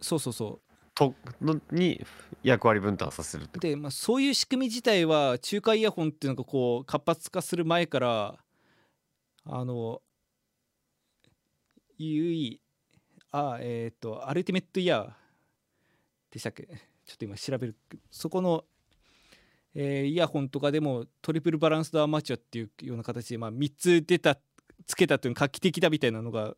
[0.00, 0.60] そうそうそう。
[0.94, 2.02] とのに
[2.42, 8.38] 役割分担させるってで、まあ、そういう仕組み自体は中華イヤホンっていうのがこう活発化する前から
[9.44, 10.00] あの
[11.98, 12.58] UE
[13.30, 15.10] あえっ、とアルティメットイヤー
[16.30, 16.64] でしたっけ？
[16.64, 17.76] ちょっと今調べる
[18.10, 18.64] そこの、
[19.74, 24.38] えーイヤホンとかでもトリプルバランスドアマチュアっていうような形で、まあ、3つ出た
[24.86, 26.54] つけたっていうの画期的だみたいなのが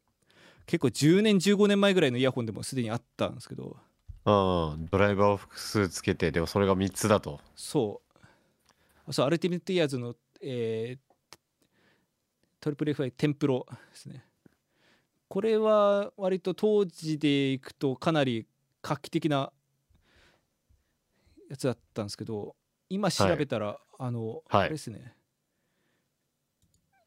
[0.67, 3.77] 結構10年15年前ぐらいのイヤホンでもすでにあったんですけど。
[4.25, 4.31] う
[4.77, 7.41] んドライバーを複数つけてでもそれが3つだと。
[7.57, 8.03] そ
[9.09, 9.13] う。
[9.13, 11.09] そうアルティメットイヤーズの、えー
[12.61, 14.25] トリプル FI テンプロですね。
[15.29, 18.47] これは割と当時でいくとかなり
[18.83, 19.53] 画期的な
[21.49, 22.57] やつだったんですけど
[22.89, 25.13] 今調べたら、あの、はいあれですね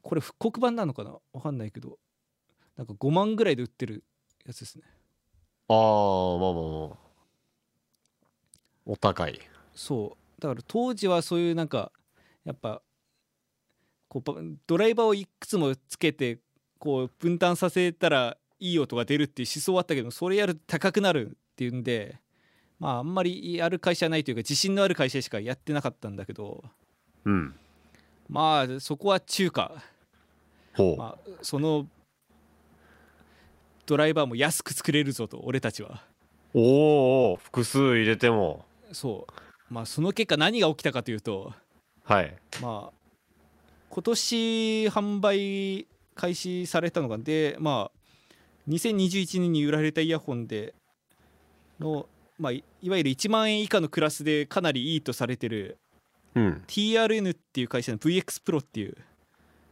[0.01, 1.17] これ復刻版なのかな？
[1.33, 1.99] わかんないけど。
[2.77, 4.03] なんか5万ぐらいで売ってる
[4.45, 4.83] やつですね。
[5.67, 5.77] ああ
[6.39, 6.97] まあまあまあ。
[8.85, 9.39] お高い。
[9.75, 10.41] そう。
[10.41, 11.91] だから当時はそういうなんか
[12.43, 12.81] やっぱ
[14.07, 14.33] こうパ
[14.65, 16.39] ドライバーをいくつもつけて
[16.79, 22.17] こう分担させたらいい音が出るっていう思想はあったけどそれやると高くなるっていうんで
[22.79, 26.63] まああんまりやる会社はないというか自信のある会社しかやってなかったんだけど。
[27.25, 27.55] うん
[28.31, 29.73] まあそこは中華、
[30.73, 31.85] ほう、まあ、その
[33.85, 36.01] ドライバーも安く作れるぞと俺たちは。
[36.53, 36.63] おー
[37.33, 38.65] おー複数入れても。
[38.93, 39.73] そう。
[39.73, 41.51] まあその結果何が起きたかというと
[42.05, 42.33] はい。
[42.61, 42.93] まあ
[43.89, 50.73] 今年販売開始されたのがでまあ2021年に売られたイヤホンで
[51.81, 52.05] の、
[52.39, 55.80] まあ、いいわゆる1万円以下のクラスでかなりいいとされてる
[56.35, 56.63] うん。
[56.67, 58.97] TRN っていう会社の VX Pro っていう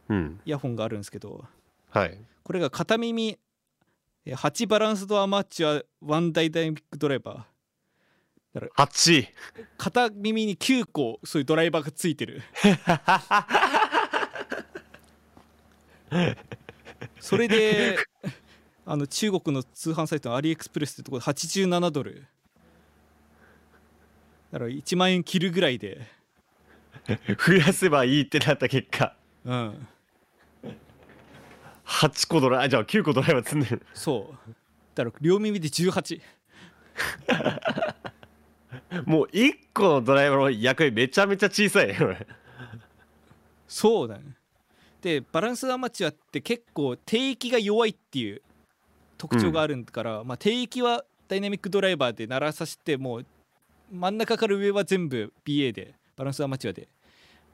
[0.08, 0.40] うん。
[0.44, 1.44] イヤホンがあるんですけど
[1.90, 2.18] はい。
[2.42, 3.38] これが片耳
[4.26, 8.68] え8バランスドアマッチュア1ダイナミックドライバー。
[8.76, 9.28] 8
[9.78, 12.42] 片耳に9個そういうドライバーがついてる。
[17.20, 17.96] それで
[18.84, 22.26] あの中国の通販サイトのアリエクスプレスってところで87ドル。
[24.50, 26.04] だから1万円切るぐらいで
[27.06, 29.14] 増やせばいいってなった結果。
[29.44, 29.86] うん。
[31.84, 33.82] 8個ドライじゃあ9個ドライバー積んでる。
[33.94, 34.54] そう。
[34.94, 36.20] だから両耳で18
[39.04, 42.26] もう1個のドライバーの役割めちゃめちゃ小さいねこれ。
[43.66, 44.22] そうだね。
[45.00, 48.42] でバランスアマチュアって結構低域が弱いっていう
[49.16, 53.26] 特徴があるから、まあ、低域はダイナミックドライバーで鳴らさせてもう
[53.92, 56.86] 真ん中から上は全部 BA でバランスアマチュアで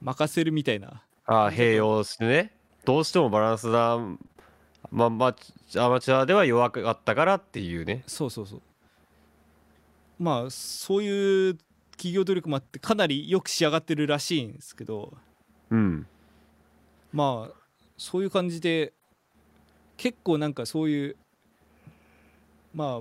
[0.00, 1.00] 任せるみたいな。
[1.24, 2.52] ああ併用してね。
[2.84, 3.96] どうしてもバランスだ
[4.90, 8.02] まあまあアマチュアでは弱かったからっていうね。
[8.08, 8.62] そうそうそう。
[10.18, 11.58] まあそういう
[11.92, 15.16] 企業努力もあってかなりよく仕上がってるらしいんですけど。
[15.70, 16.08] うん。
[17.12, 17.54] まあ
[17.96, 18.94] そういう感じで
[19.96, 21.16] 結構なんかそういう
[22.74, 23.00] ま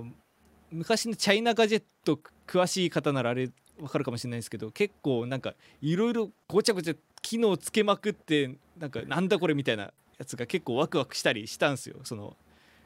[0.70, 11.96] 昔のチャイナガジェット詳しい方ならあれ分かるかもしれないですけど結構なんかいろいろごちゃごちゃ機能つけまくってなんかなんだこれみたいなやつが結構ワクワクしたりしたんですよ。
[12.04, 12.36] その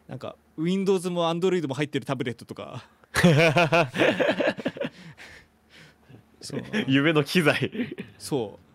[0.09, 2.85] なんか Windows も Android も入ってるタブレットとか。
[6.41, 6.63] そう。
[6.87, 7.71] 夢の機材。
[8.19, 8.71] そう。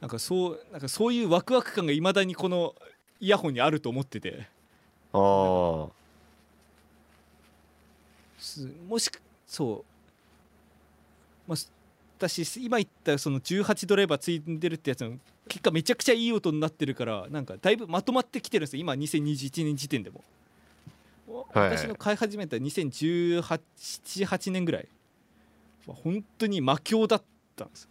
[0.00, 2.74] なんかそうなんかそういうワクワク感がいまだにこの
[3.20, 4.48] イヤホンにあると思ってて。
[5.12, 5.96] ああ
[8.38, 9.10] すもし
[9.46, 9.95] そう、
[11.46, 11.72] まあ、す
[12.18, 18.80] 私今言ったその18ドライバーついてるってやつの結果めちゃくちゃいい音になってるからなんかだいぶまとまってきてるんですよ。
[18.80, 20.24] 今2021年時点でも、
[21.52, 21.76] はい。
[21.76, 24.88] 私の買い始めた2018年ぐらい。
[25.86, 27.22] は本当に魔境だっ
[27.54, 27.88] たんです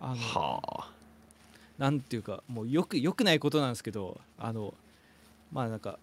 [0.00, 0.92] あのはあ。
[1.78, 4.74] なんていうかもうよくよくないことなんですけどあの
[5.50, 5.98] まあなんか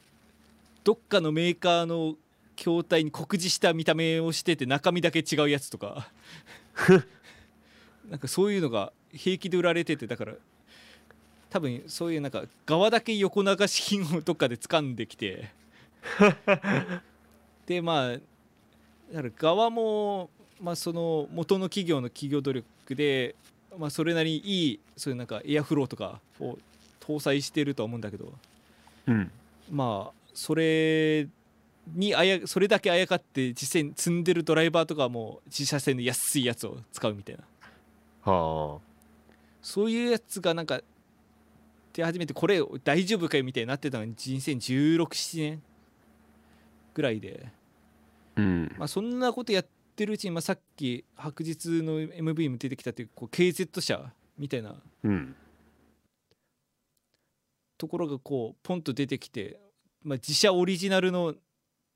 [0.84, 2.16] どっかのメーカーの
[2.60, 6.12] 筐体に酷似した見た目をしてて中身だけ違うやつとか。
[8.10, 10.34] なんかそういうのが平気で売られててだから
[11.52, 15.52] 多分そういうなんか側だけ横流し品をどっかで掴んできて。
[17.66, 20.30] でまあだから側も、
[20.60, 23.36] まあ、その元の企業の企業努力で、
[23.78, 26.58] まあ、それなりにいいそういうなんかエアフローとかを
[27.00, 28.34] 搭載してるとは思うんだけど。
[29.08, 29.32] うん。
[29.72, 31.28] まあそれ
[31.88, 38.32] にあやそれだけあやかって実際に積んでるドライバーとかはもう自社製の安いやつを使うみたいな。
[38.32, 38.80] は
[39.62, 40.82] そういうやつがなんか
[41.94, 45.62] 出始めてこれ大丈夫かよみたいになってたのに201617年
[46.94, 47.48] ぐらいで、
[48.36, 48.76] あうん。
[48.78, 49.66] まあ、そんなことやっ
[49.96, 54.76] てるうちに、まあ、さっき白日の MV も出てきたっていうこう KZ 社みたいな。
[55.04, 55.36] うん。
[57.78, 59.60] ところがこうポンと出てきて、
[60.04, 61.34] まあ、自社オリジナルの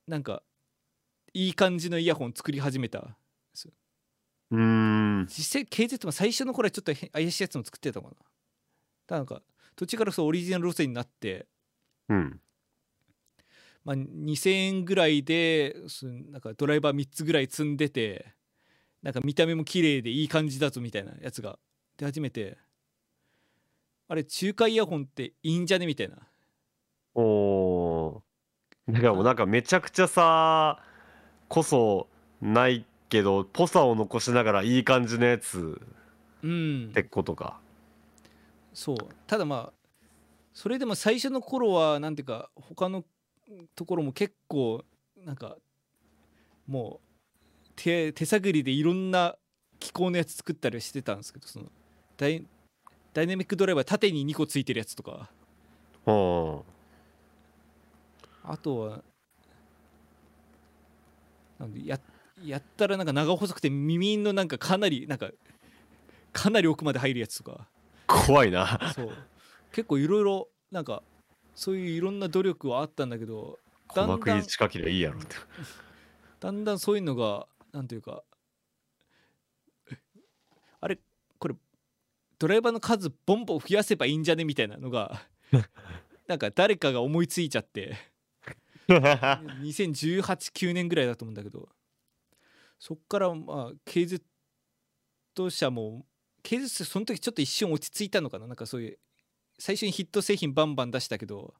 [0.07, 0.43] なんか
[1.33, 3.17] いい感じのイヤホン作り始めた
[4.51, 4.59] うー
[5.23, 5.25] ん。
[5.27, 8.25] 実際 KZ も最初の頃はちょっと変怪しいやつも作ってたのかな。
[9.07, 9.41] だなんか
[9.75, 11.47] 途中からそうオリジナル路線になって。
[12.09, 12.39] うん。
[13.83, 18.27] まあ、2000円ぐらいですなんかドライバー3つぐらい積んでて
[19.01, 21.59] なんか見た目も綺麗でいい感じだぞみたいなやつが
[21.97, 22.57] 出始めて。
[24.09, 26.17] あれ中華イヤホンっていいんじゃねみたいな。
[27.15, 27.52] おー
[28.89, 30.79] だからもうなんかめちゃくちゃさ
[31.47, 32.07] こそ
[32.41, 35.79] ないけどぽさを残しながらいい感じのやつ
[36.41, 36.87] うん。
[36.89, 37.59] ってことか。
[38.73, 38.97] そう。
[39.27, 39.73] ただまあ
[40.53, 43.03] それでも最初の頃はなんていうか他の
[43.75, 44.83] ところも結構
[45.25, 45.55] なんか
[46.67, 46.99] も
[47.65, 49.35] う手手探りでいろんな
[49.79, 51.65] 機構のやつ作ったりしてたんですけどその
[52.17, 52.45] ダイ
[53.13, 55.29] ダイナミックドライバー縦に2個ついてるやつとか。
[56.05, 56.72] うん
[58.43, 59.03] あとは
[61.59, 61.99] なんでや
[62.43, 65.31] やったらなんか長細くて耳のなんかかなりなんか
[66.33, 67.69] かなり奥まで入るやつとか。
[68.07, 68.91] 怖いな。
[68.93, 69.11] そう。
[69.71, 71.03] 結構いろいろなんか
[71.55, 73.59] そういういろんな努力はあったんだけど
[73.95, 75.35] だ鼓膜んだんに近いいやろって。
[76.39, 78.23] だんだんそういうのがなんていうか
[80.81, 80.99] あれ
[81.39, 81.55] これ
[82.39, 84.43] ドライバーの数ボンボン増やせばいいんじゃね？
[84.43, 85.21] みたいなのが
[86.27, 87.95] なんか誰かが思いついちゃって
[88.89, 91.69] 2018-9年ぐらいだと思うんだけど。
[92.79, 94.21] そっからまあ KZ
[95.49, 96.05] 社も
[96.43, 98.47] KZ 社その時ちょっと一瞬落ち着いたのかな。
[98.47, 98.99] なんかそういう
[99.57, 101.53] 最初にヒット製品バンバン出したけど。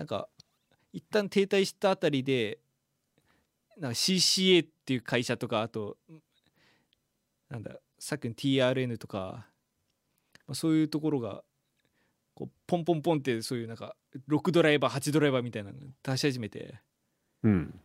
[0.00, 0.30] なんか
[0.94, 2.58] 一旦停滞したあたりで
[3.76, 5.98] なんか CCA っていう会社とかあと
[7.50, 9.46] なんださっきの TRN とか、
[10.46, 11.42] まあ、そういうところが
[12.34, 13.94] こうポンポンポンってそういうなんか
[14.28, 16.80] 6ドライバー8ドライバーみたいなの出し始めて。
[17.42, 17.80] うん。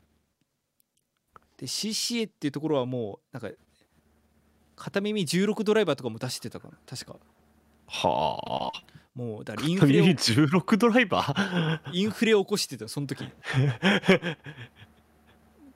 [1.57, 3.49] で CCA っていうところはもうなんか
[4.75, 7.17] 片耳16ドライバーとかも出してたかな確か。
[7.87, 8.83] はあ。
[9.13, 11.91] もうだからインフレを耳16ドライバー？
[11.93, 13.23] インフレを起こしてたその時。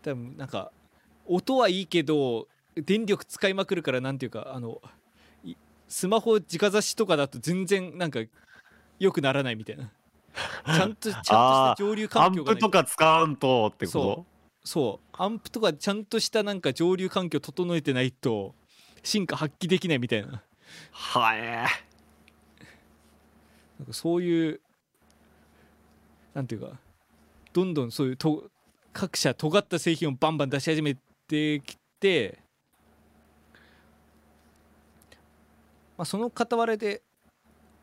[0.02, 0.72] 多分なんか
[1.26, 4.82] 音はいいけど電力使いまくるからなんていうかあの
[5.44, 5.56] い
[5.88, 8.20] スマホ直差しとかだと全然なんか
[9.00, 9.92] 良くならないみたいな
[10.66, 14.26] ちゃんとちゃんとした上流ア環境がないンプとか使わんとってこそ
[14.64, 15.08] そう。
[15.14, 18.54] アンプとかちゃんとしたなんか上流環境整えてないと
[19.04, 20.28] 進化発揮できないみたいな。
[20.28, 20.40] と
[20.92, 21.66] はえ。
[23.80, 24.62] なんかそういう
[26.34, 26.80] なんていうか
[27.54, 28.50] どんどんそういうと
[28.94, 30.96] 各社尖った製品をバンバン出し始め
[31.28, 32.40] てきて、
[35.98, 37.02] まあ、その傍らで、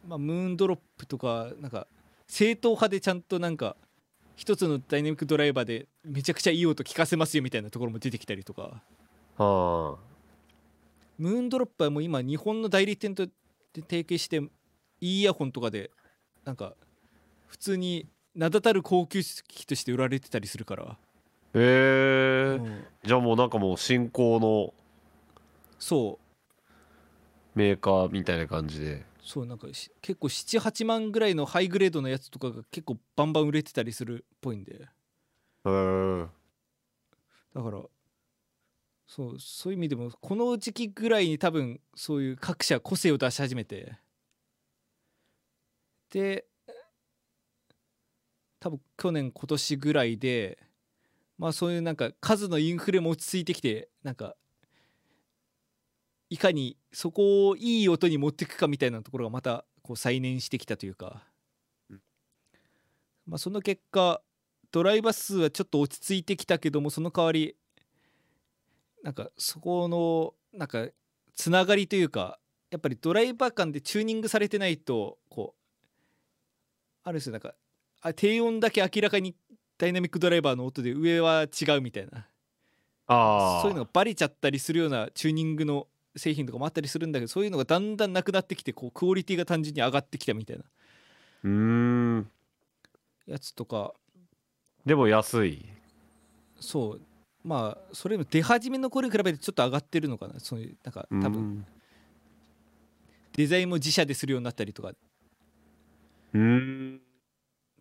[0.06, 1.86] まあ、ムーンドロップとかなんか
[2.28, 3.76] 正統派でちゃんとなんか
[4.36, 8.82] 一つのダイナミックドライバーでめちゃくちゃいい音聞かせますよみたいなところも出てきたりとか。
[9.38, 9.96] は
[11.18, 13.26] ムーンドロップはもう今日本の代理店と
[13.74, 14.36] 提携して
[15.00, 15.90] いいイヤホンとかで
[16.44, 16.74] なんか
[17.46, 20.98] 普通に名だたる高級機として売られてたりするから、あ
[21.54, 22.84] へえうん。
[23.02, 24.74] じゃあもうなんかもう新興の
[25.78, 26.26] そう。
[27.58, 34.88] メーカーみたいな感じでそうなんか結構78万ぐらいのハイグレードのやつとかが結構バンバン売れてたりするっぽいんで。
[35.64, 37.82] だから
[39.08, 43.98] そうそういう意味でもこの時期ぐらいに多分そういう各社個性を出し始めて。
[46.10, 46.46] で
[48.60, 50.56] 多分去年今年ぐらいで
[51.36, 54.36] まあそういうなんか数のインフレも落ち着いてきてなんか
[56.30, 61.24] いかにそこをいい音に持っていくかみたいなところがまたこう再燃してきたというか、
[61.90, 62.00] うん。
[63.26, 64.22] まあその結果
[64.72, 67.54] ドライバー数はちょっと落ち着いてきたけどもその代わり
[69.02, 70.86] なんかそこのなんか
[71.34, 72.38] つながりというか
[72.70, 75.60] やっぱりドライバー間でチューニングされてないとこう
[77.04, 77.52] ある種なんか
[78.00, 79.36] あ低音だけ明らかに
[79.76, 82.26] ダイナミックドライバーの音で上は違うみたいな。
[83.08, 90.64] そういうのがバレちゃったりするようなチューニングの製品とかもあったりするんだけどそういうのがだんだんなくなってきてこうクオリティが単純に上がってきたみたいな。
[91.44, 92.30] うーん。
[93.26, 93.94] やつとか。
[94.84, 95.66] でも安い。
[96.60, 97.00] そう。
[97.44, 100.40] まあそれも出始めの頃に比べてちょっと上がってるのかな。
[100.40, 101.64] そういうなんか多分
[103.34, 104.90] デザインも自社でするようになったりとか。
[104.90, 107.00] うーん。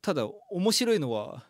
[0.02, 1.46] ただ面白いのは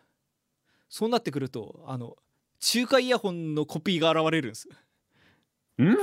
[0.88, 2.16] そうなってくるとあの
[2.58, 4.68] 中華イヤホンのコピーが現れるんです。
[5.78, 5.96] うん？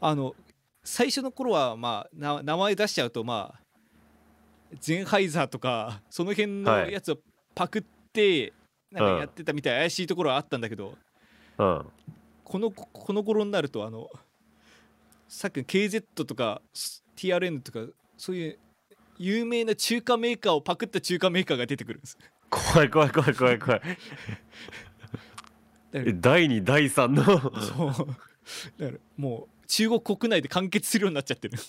[0.00, 0.34] あの
[0.82, 3.60] 最初の頃はまあな名前出しちゃうとまあ
[4.80, 6.92] ゼンハイザーとかその辺のはい。
[6.92, 7.18] やつを
[7.54, 7.82] パクっ
[8.12, 8.52] て
[8.90, 9.12] なんうん。
[9.14, 10.96] かやってたみたいな怪しいところはあったんだけど、
[11.58, 11.86] うん。
[12.44, 14.08] このこの頃になるとあの
[15.28, 16.62] さっきの KZ とか
[17.16, 18.58] TRN とかそういう
[19.18, 22.16] 有名な中華メーカーをパクった中華メーカーが出てくるんです。
[22.48, 23.80] 怖い怖い怖い怖い怖い。
[25.92, 27.50] 第2第3の？
[27.50, 28.06] らそう。
[28.78, 31.56] だからもう中国国内で完結するようになっちゃってる。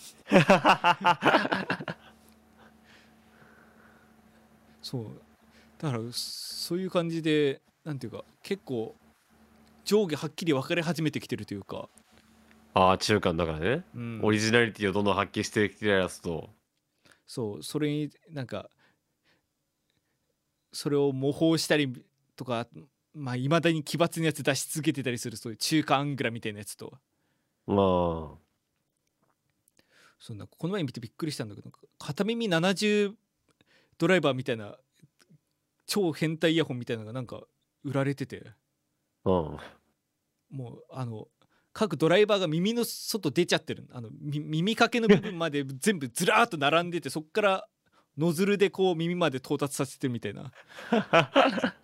[4.81, 5.21] そう。
[5.77, 8.95] だからそういう感じでなんていうか結構
[9.85, 11.89] 上下はっきり分かれ始めてきてるというか、
[12.73, 14.19] ああ中間だからね、うん。
[14.23, 16.49] オリジナリティをどんどん発揮してきてるやつと。
[17.27, 17.63] そう。
[17.63, 18.71] それになんか
[20.73, 21.93] それを模倣したり
[22.35, 22.67] とか
[23.13, 26.91] まあいまだに奇抜なやつ出し続けてたりするそういう中華アングラみたいなやつと。
[26.91, 26.97] ま
[27.67, 28.41] あ。
[30.19, 33.13] そんなこの前見てびっくりしたんだけど片耳70
[33.97, 34.75] ドライバーみたいな
[35.87, 37.41] 超変態イヤホンみたいなのがなんか
[37.83, 38.51] 売られてて。
[39.25, 39.57] うん。
[40.51, 41.27] もうあの
[41.73, 43.87] 各ドライバーが耳の外出ちゃってる。
[43.91, 47.67] あのみ耳かけの部分まで全部ずらーっと並んでてそっから
[48.17, 50.51] ノズルでこう耳まで到達させてるみたいな。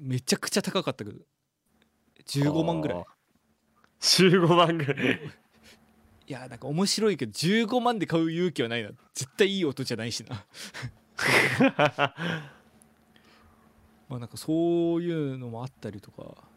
[0.00, 1.20] めちゃくちゃ高かったけど。
[2.26, 3.04] 15万ぐらい
[4.00, 5.20] 15万ぐらい。
[6.26, 8.90] いやなんか面白いけど15万で買う勇気はないな。
[9.14, 10.44] 絶対いい音じゃないしな。
[14.08, 16.48] まあなんかそういうのもあったりとか。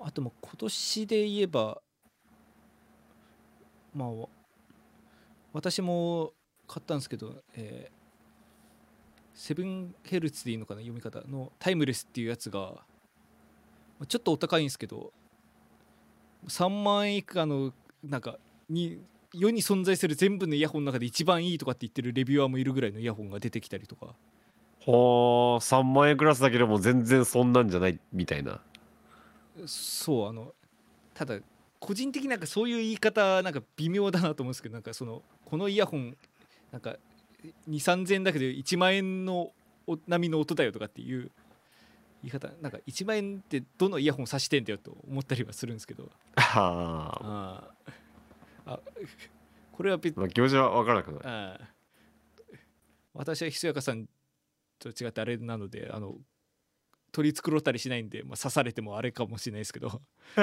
[0.00, 1.82] あとも今年で言えば
[3.92, 4.28] まあわ
[5.52, 6.32] 私も
[6.68, 7.96] 買ったんですけど、えー
[9.36, 12.85] セブンヘルツでいいのかな読み方のタイムレスっていうやつがまあ
[14.08, 15.12] ちょっとお高いんですけど
[16.48, 17.72] 3万円以下の
[18.04, 18.38] なんか
[18.68, 19.00] に
[19.32, 24.14] 世に存在する全部のイヤホンの中で一番いいとかって言ってるレビュアーもいるぐらいのイヤホンが出てきたりとか。
[24.80, 28.60] ほー3万円クラスだけども全然そんなんじゃないみたいな。
[29.66, 30.54] そうあの
[31.12, 31.38] ただ
[31.80, 36.16] 個人的になんかそういう言い方なんか微妙だなと思うんですけどなんかそのこのイヤホン
[36.70, 36.96] なんか
[37.68, 39.52] 2 3 0 0円だけど1万円の
[39.86, 41.30] お並みの音だよとかっていう
[42.26, 46.10] 言い方なんか1万円ってどのイヤホン指してんだよと思ったりはするんですけど。
[46.36, 47.70] あ
[48.66, 48.80] あ
[49.70, 51.60] これは別ー、まあ、気持ちは分からなくない
[53.14, 54.08] 私はひそやかさん
[54.80, 56.16] と違ってあれなのであの
[57.12, 60.02] 取り繕ったりしないんで、まあ、刺されてもあれかもしれないですけど。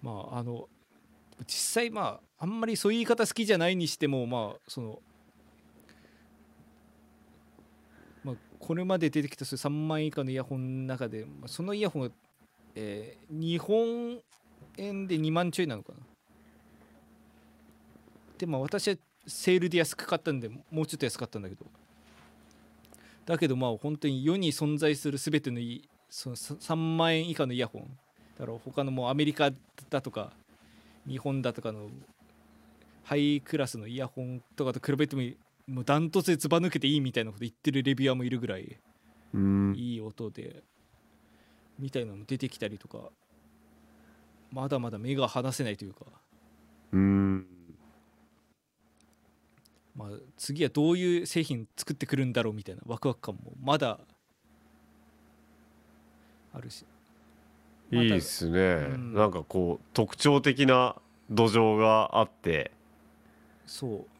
[0.00, 0.68] まああの
[1.46, 5.02] 実際まああんまりそういう言い方好きじゃないにしてもまあその
[8.28, 12.10] まあこれまで出てきたそういう3万円以下のイヤホンの中で、まあ、そのイヤホンが、
[12.74, 14.20] えー日本
[14.76, 15.98] 円で2万ちょいなのかな。
[18.36, 21.64] でまあ私はセールで安く買ったんでもうちょっと安かったんだけど。
[23.24, 27.82] だけどまあ本当に世に存在する全てのいいその3万円以下のイヤホン。
[28.38, 29.50] だから他のもうアメリカ
[29.90, 30.32] だとか
[31.06, 31.88] 日本だとかの
[33.02, 35.22] ハイクラスのイヤホンとかと比べても
[35.68, 38.78] もうダントツでずば抜けていいみたいなこと言ってるレビュアーもいるぐらい。
[39.34, 39.74] うん。
[39.76, 40.64] いい音で。
[41.78, 43.10] みたいなのも出てきたりとか。
[44.50, 46.06] まだまだ目が離せないというか。
[46.92, 47.46] うん。
[49.94, 50.08] まあ、
[50.38, 54.00] 次はどういう製品作ってくるんだろうみたいなワクワク感もまだ
[56.54, 56.86] あるし。
[57.90, 59.12] いいっすね、ん。
[59.12, 60.96] なんかこう特徴的な
[61.28, 62.70] 土壌があって。
[63.66, 64.17] そう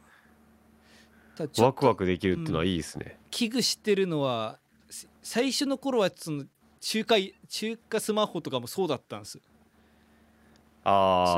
[1.58, 4.58] ワクワクできるっていうのはいいですね、危惧してるのは
[4.90, 6.44] せ最初の頃はその
[6.80, 7.16] 中華
[7.48, 9.32] 中華スマホとかもそうだったんです。
[9.32, 9.42] それ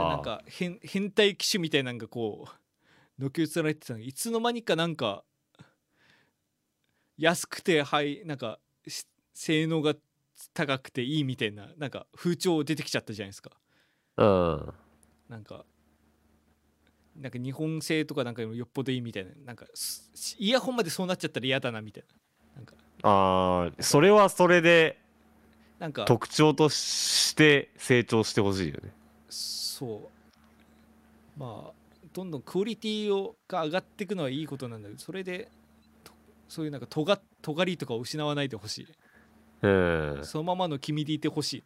[0.08, 2.46] なんああか変変態機種みたいなのがこ
[3.18, 3.98] うのけ移られてたの。
[3.98, 5.24] がいつの間にかなんか
[7.18, 9.94] 安くてはいなんかし性能が
[10.54, 13.50] 高くていいみたいななんか風潮出てきちゃったじゃないですか。
[14.16, 14.74] うん。
[15.28, 15.64] なんか
[17.16, 19.30] なんか日本製とかなんかよっぽどいいみたいな。
[19.46, 22.20] なんかすイヤホンまでそうなっちゃったら嫌だなみたいな。
[23.02, 24.98] ああそれはそれで
[25.78, 26.04] なんか。
[26.04, 28.92] 特徴として成長してほしいよね。
[29.28, 30.10] そ
[31.36, 31.40] う。
[31.40, 31.72] まあ
[32.12, 35.48] どんどんクオリティをが上がっていくのはいいことなんだけどそれで
[36.04, 36.12] と
[36.48, 38.88] そういうなんかとが尖りとかを失わないでほしい。
[39.62, 41.64] うんそのままの君でいてほしい。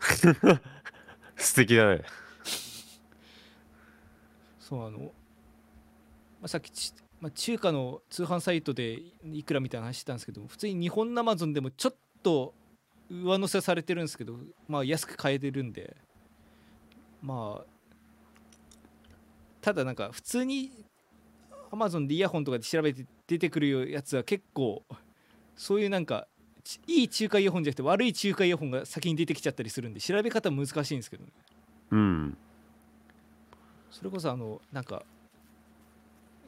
[1.36, 2.02] 素敵だね
[4.62, 5.06] そうあの、ま
[6.44, 6.70] あ、さっき、
[7.20, 12.54] まあ、中華の通販サイトでいくらみたいな話してたんですけど普通に日本のアマゾンでもちょっと
[13.10, 14.38] 上乗せされてるんですけど
[14.68, 15.96] まあ安く買えてるんで
[17.20, 17.64] まあ
[19.60, 20.70] ただなんか普通に
[21.72, 24.84] アマゾンでイヤホンとかで調べて出てくるやつは結構
[25.56, 26.28] そういうなんか
[26.86, 31.32] いい中華イヤホンじゃなくて悪い中華イヤホンが先に出てきちゃったりするんで調べ方難しいんですけどね。
[31.90, 32.36] うん。
[33.92, 35.04] それこそあのなんか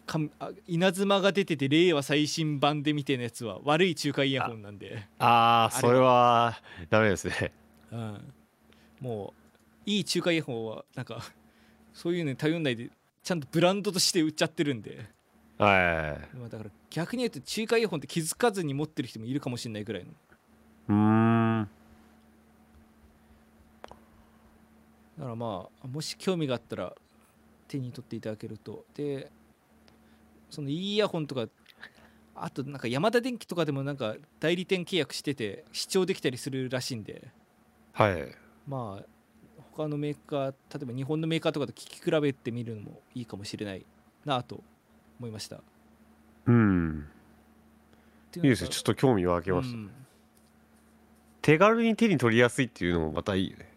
[0.07, 7.53] かあ稲妻が出てて令和最新版でみたいなやつは悪い中華イヤホンなんで、ああそれはダメですね。
[7.93, 8.35] うん、
[9.01, 9.33] も
[9.87, 11.23] ういい中華イヤホンはなんか
[11.93, 12.91] そういうのに頼んないで
[13.23, 15.09] ちゃんとブランドとして売っちゃってるんで、
[15.59, 20.11] はいまあ、だから逆に言うと中華イヤホンって気づかずに持ってる人もいるかもしれないぐらいの。
[20.89, 21.69] うーん。
[25.19, 26.95] だからまあもし興味があったら
[27.69, 28.85] 手に取っていただけると。
[28.95, 29.31] で
[30.51, 31.49] そのいいイヤホンとか
[32.35, 37.29] あとなんかヤマダ電機とかでもなんか代理店契約してて視聴できたりするらしいんで。
[37.93, 38.35] はい。
[38.67, 39.05] まあ
[39.73, 43.85] 他のメーカー例えば日本のメーカーとかと聞き比べてみるのもいいかもしれない
[44.25, 44.63] なと
[45.19, 45.61] 思いました。
[46.47, 47.09] うん。
[48.37, 48.71] いいいですね。
[48.71, 49.91] ちょっと興味湧きました、うん。
[51.43, 53.73] 手軽に手に取りやすいっていうのもまたいいね。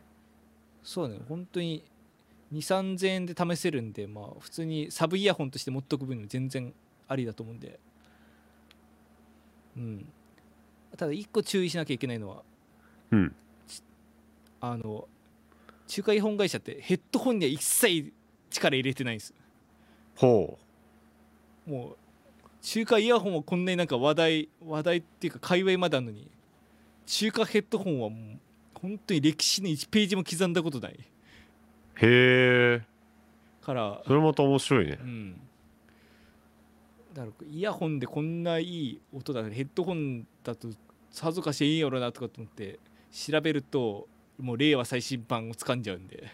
[0.84, 1.20] そうね。
[1.28, 1.84] 本当に
[2.54, 6.74] 2 3 0 0円で試せるんでまあ普通にサブイヤホンとして持っとく分には全然
[7.08, 7.80] ありだと思うんで。
[9.78, 10.06] うん。
[10.96, 12.44] ただ一個注意しなきゃいけないのは
[13.12, 13.36] うん。
[14.60, 15.08] あの
[15.88, 18.12] 中華イヤホン会社ってヘッドホンには一切
[18.50, 19.34] 力入れてないんです。
[20.16, 20.58] ほ
[21.66, 21.98] もう
[22.62, 26.30] 中華イヤホンはこんなになんか話題話題っていうか界隈まであるのに
[27.06, 28.40] 中華ヘッドホンはもう
[28.74, 30.94] 本当に歴史に1ページも刻んだことない。
[30.94, 30.98] う
[32.02, 32.82] へえ
[33.62, 34.98] からそれまた面白いね。
[35.02, 35.42] うん。
[37.14, 40.70] だからイヤホンでこんないい音だヘッドホンだと
[41.12, 42.80] さぞかしいいやろなとかと思って
[43.12, 46.32] 調べるともう令和最新版を掴んじゃうんで。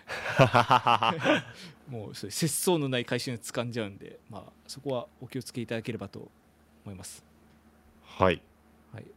[1.88, 4.20] もうそういう節操のない回収に掴んじゃうんで。
[4.30, 6.30] まあそこはお気をつけいただければと
[6.86, 7.24] 思います。
[8.04, 8.42] はい。
[8.94, 9.04] はい。
[9.04, 9.08] い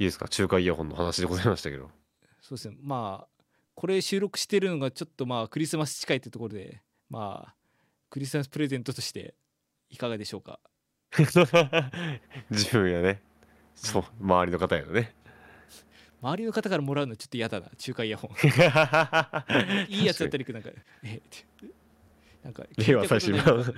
[0.00, 0.28] いですか？
[0.28, 1.90] 中華イヤホンの話でございましたけど。
[2.40, 2.76] そうですね。
[2.82, 3.33] まあ
[3.74, 7.54] これ収録してるのがちょっとまあクリスマス近いってところでまあ
[8.10, 9.34] クリスマスプレゼントとして
[9.90, 10.60] いかがでしょうか？
[12.50, 13.20] 自分やね。
[13.74, 15.14] そう周りの方やね。
[16.22, 18.30] 周りの方からもらうのちょっと嫌だな中華イヤホン。
[19.92, 20.70] いいやつだったらなんか。
[22.42, 23.74] なんか 令和最新版。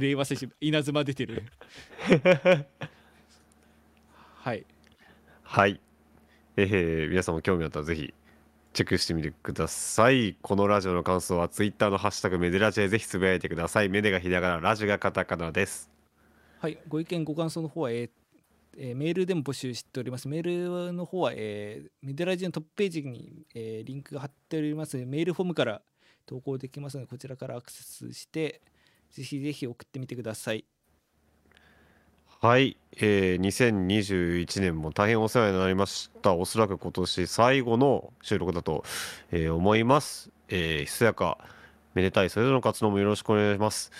[0.00, 0.56] 令和最新版。
[0.60, 1.44] 稲妻出てる。
[4.34, 4.66] はい。
[5.42, 5.80] はい。
[6.56, 8.12] えー、皆さんも興味あったらぜひ
[8.72, 15.90] チェックしてみてくださいこのラジオの感想はツイッターのハッシュタグメデラジでぜひつぶやいてくださいメデがひらがなラジがカタカナです
[16.62, 18.10] はい、ご意見ご感想の方は、えー
[18.76, 20.28] えーメールでも募集しております。
[20.28, 25.82] メールの方は、えーメデラジのトップページに、えーリンクが貼っておりますメールフォームから
[26.24, 28.60] 投稿できますのでこちらからアクセスして
[29.10, 30.64] ぜひぜひ送ってみてください。
[32.44, 36.34] はい、えー、2021年も大変お世話になりました。
[36.34, 38.82] おそらく今年最後の収録だと、
[39.30, 40.28] えー思います。
[40.48, 41.38] えーひそやか
[41.94, 43.92] めでたいそれぞれの活動もよろしくお願いします。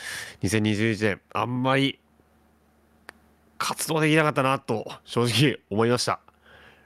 [0.42, 2.00] 2021年あんまり
[3.58, 6.18] 活動できなかったなと正直思いました。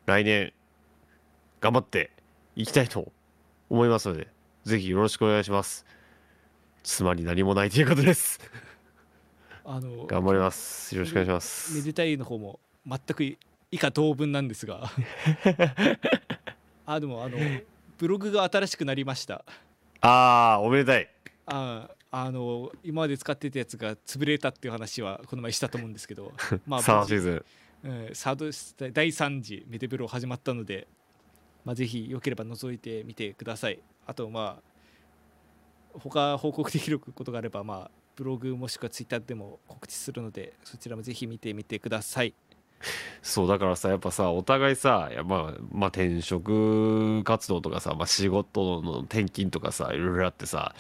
[0.05, 0.53] 来年
[1.63, 2.11] 頑張って
[2.55, 3.11] いきたいと
[3.71, 4.29] 思いますので
[4.67, 5.87] ぜひよろしくお願いします。
[6.83, 8.41] つまり何もないということです。
[9.69, 10.95] あの頑張ります。
[10.95, 11.75] よろしくお願いします。
[11.75, 13.25] めでたいの方も全く
[13.73, 14.89] 以下同文なんですが。
[16.87, 17.37] あでもあの
[17.99, 19.45] ブログが新しくなりました。
[20.03, 21.11] ああおめでたい。
[21.47, 26.33] ああの今まで使ってたやつが潰れたっていう話はこの前したと思うんですけど。
[26.65, 27.45] まあサードシーズン。
[27.83, 30.87] うんサード第3次メデブロ始まったので、
[31.65, 33.81] まあ、ぜひよければ覗いてみてください。
[34.07, 34.61] あとま
[35.95, 42.35] あ他報告できることがあればまあブログもしくはツイッターでも告知するのでそちらもぜひ見てみてください。
[43.23, 50.75] そうだからさやっぱさお互いさいやまあまあ転職活動とかさ、まあ、仕事の転勤とかさいろいろあってさ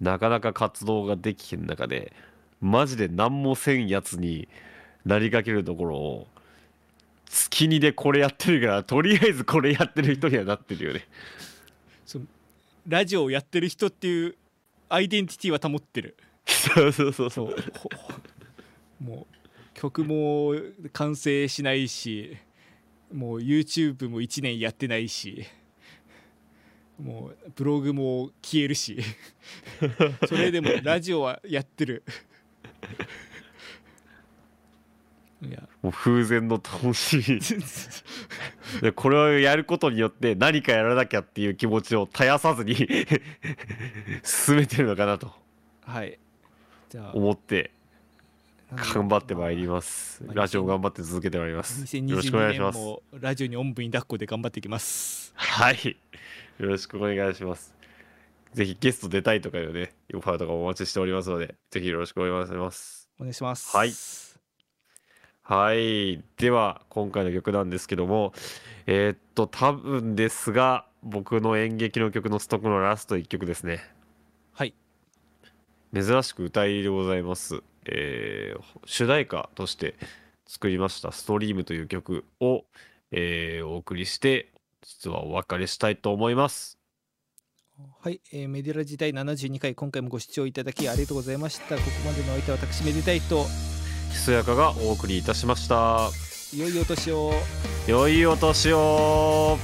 [0.00, 2.12] なかなか活動ができへん中で
[2.60, 4.48] マジで何もせんやつに
[5.04, 6.26] なりかけるところを
[7.26, 11.06] 月にでこれやってるからとりあえずこれやってる人にはなってるよね。
[12.86, 14.34] ラジオをやってる人っていう
[14.88, 16.16] アイデンティティは保ってる
[16.46, 17.56] そうそうそうそそう。
[19.02, 19.34] もう
[19.74, 20.54] 曲も
[20.92, 22.36] 完成しないし
[23.12, 25.44] もう YouTube も1年やってないし
[27.02, 28.98] もうブログも消えるし
[30.28, 32.04] それでもラジオはやってる。
[35.42, 35.68] いや。
[35.82, 37.40] もう風前の楽しい。
[38.80, 42.76] でこれをやることによって何かやらなきゃっていう気持ちを絶やさずに
[44.22, 45.32] 進めてるのかなと。
[45.84, 46.18] はい
[47.14, 47.70] 思って
[48.74, 51.86] 頑張ってまいりまますまあラジオ頑張って続けてまいります。
[51.86, 52.78] すよろしくお願いし2022ます。
[52.78, 55.32] 年もラジオにおんぶに抱っこで頑張っていきます。
[55.36, 55.96] はい。
[56.58, 57.74] よろしくお願いします。
[58.54, 63.08] ぜひゲスト出たいとかいうねオファーとかお待ちしておりますのでぜひよろしくお願いします。
[63.18, 63.76] お願いします。
[63.76, 63.92] はい。
[65.42, 66.22] はい。
[66.38, 68.32] では今回の曲なんですけども
[68.86, 73.74] えーっと多分ですが僕の演劇の曲のストックのラスト1曲ですね。
[73.74, 73.91] はい
[75.94, 79.94] 珍しく歌いでございます、えー主題歌として
[80.46, 82.64] 作りました「ストリームという曲を、
[83.10, 84.48] えーお送りして
[84.82, 86.78] 実はお別れしたいと思います。
[88.00, 91.76] はい、えーメディラ時代72回今回もご視聴いただきありがとうございました。
[91.76, 93.44] ここまでのお相手は私めでたいと
[94.10, 96.10] ひそやかがお送りいたしました。
[96.56, 97.32] 良いお年を。
[97.86, 99.58] 良いお年を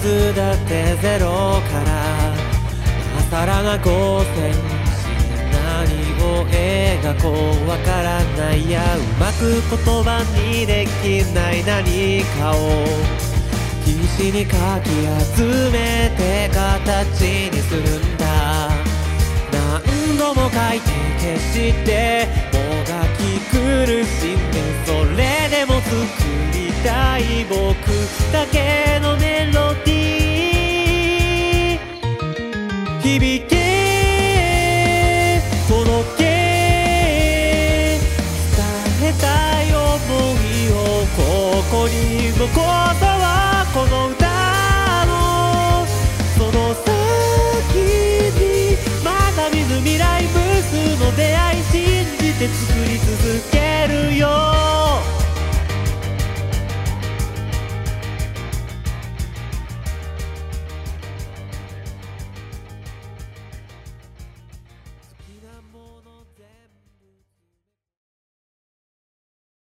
[0.00, 1.26] つだってゼロ
[1.60, 2.34] から
[3.18, 4.54] 朝らが五千
[5.52, 5.86] 何
[6.24, 7.28] を描こ
[7.64, 12.56] うわからないやうまく言葉にできない何かを
[13.84, 14.88] 必死にかき
[15.36, 17.20] 集めて形
[17.50, 18.70] にするんだ
[19.52, 20.88] 何度も書いて
[21.18, 23.18] 消してもがき
[23.50, 23.56] 苦
[24.04, 25.90] しんでそれでも作
[26.54, 27.79] りたい僕
[28.32, 33.00] だけのメロディー。
[33.02, 33.50] 響け。
[35.68, 35.86] 届
[36.18, 36.24] け
[38.56, 38.58] 伝
[39.02, 39.26] えた
[39.62, 40.74] い想いを
[41.16, 41.18] こ
[41.70, 41.94] こに
[42.36, 43.18] 残そう
[43.72, 44.26] この歌
[45.06, 45.10] の。
[46.36, 46.86] その先
[48.34, 48.40] に
[49.04, 53.08] まだ見ぬ未来無数の出会い信じて作り続
[53.52, 54.26] けるよ。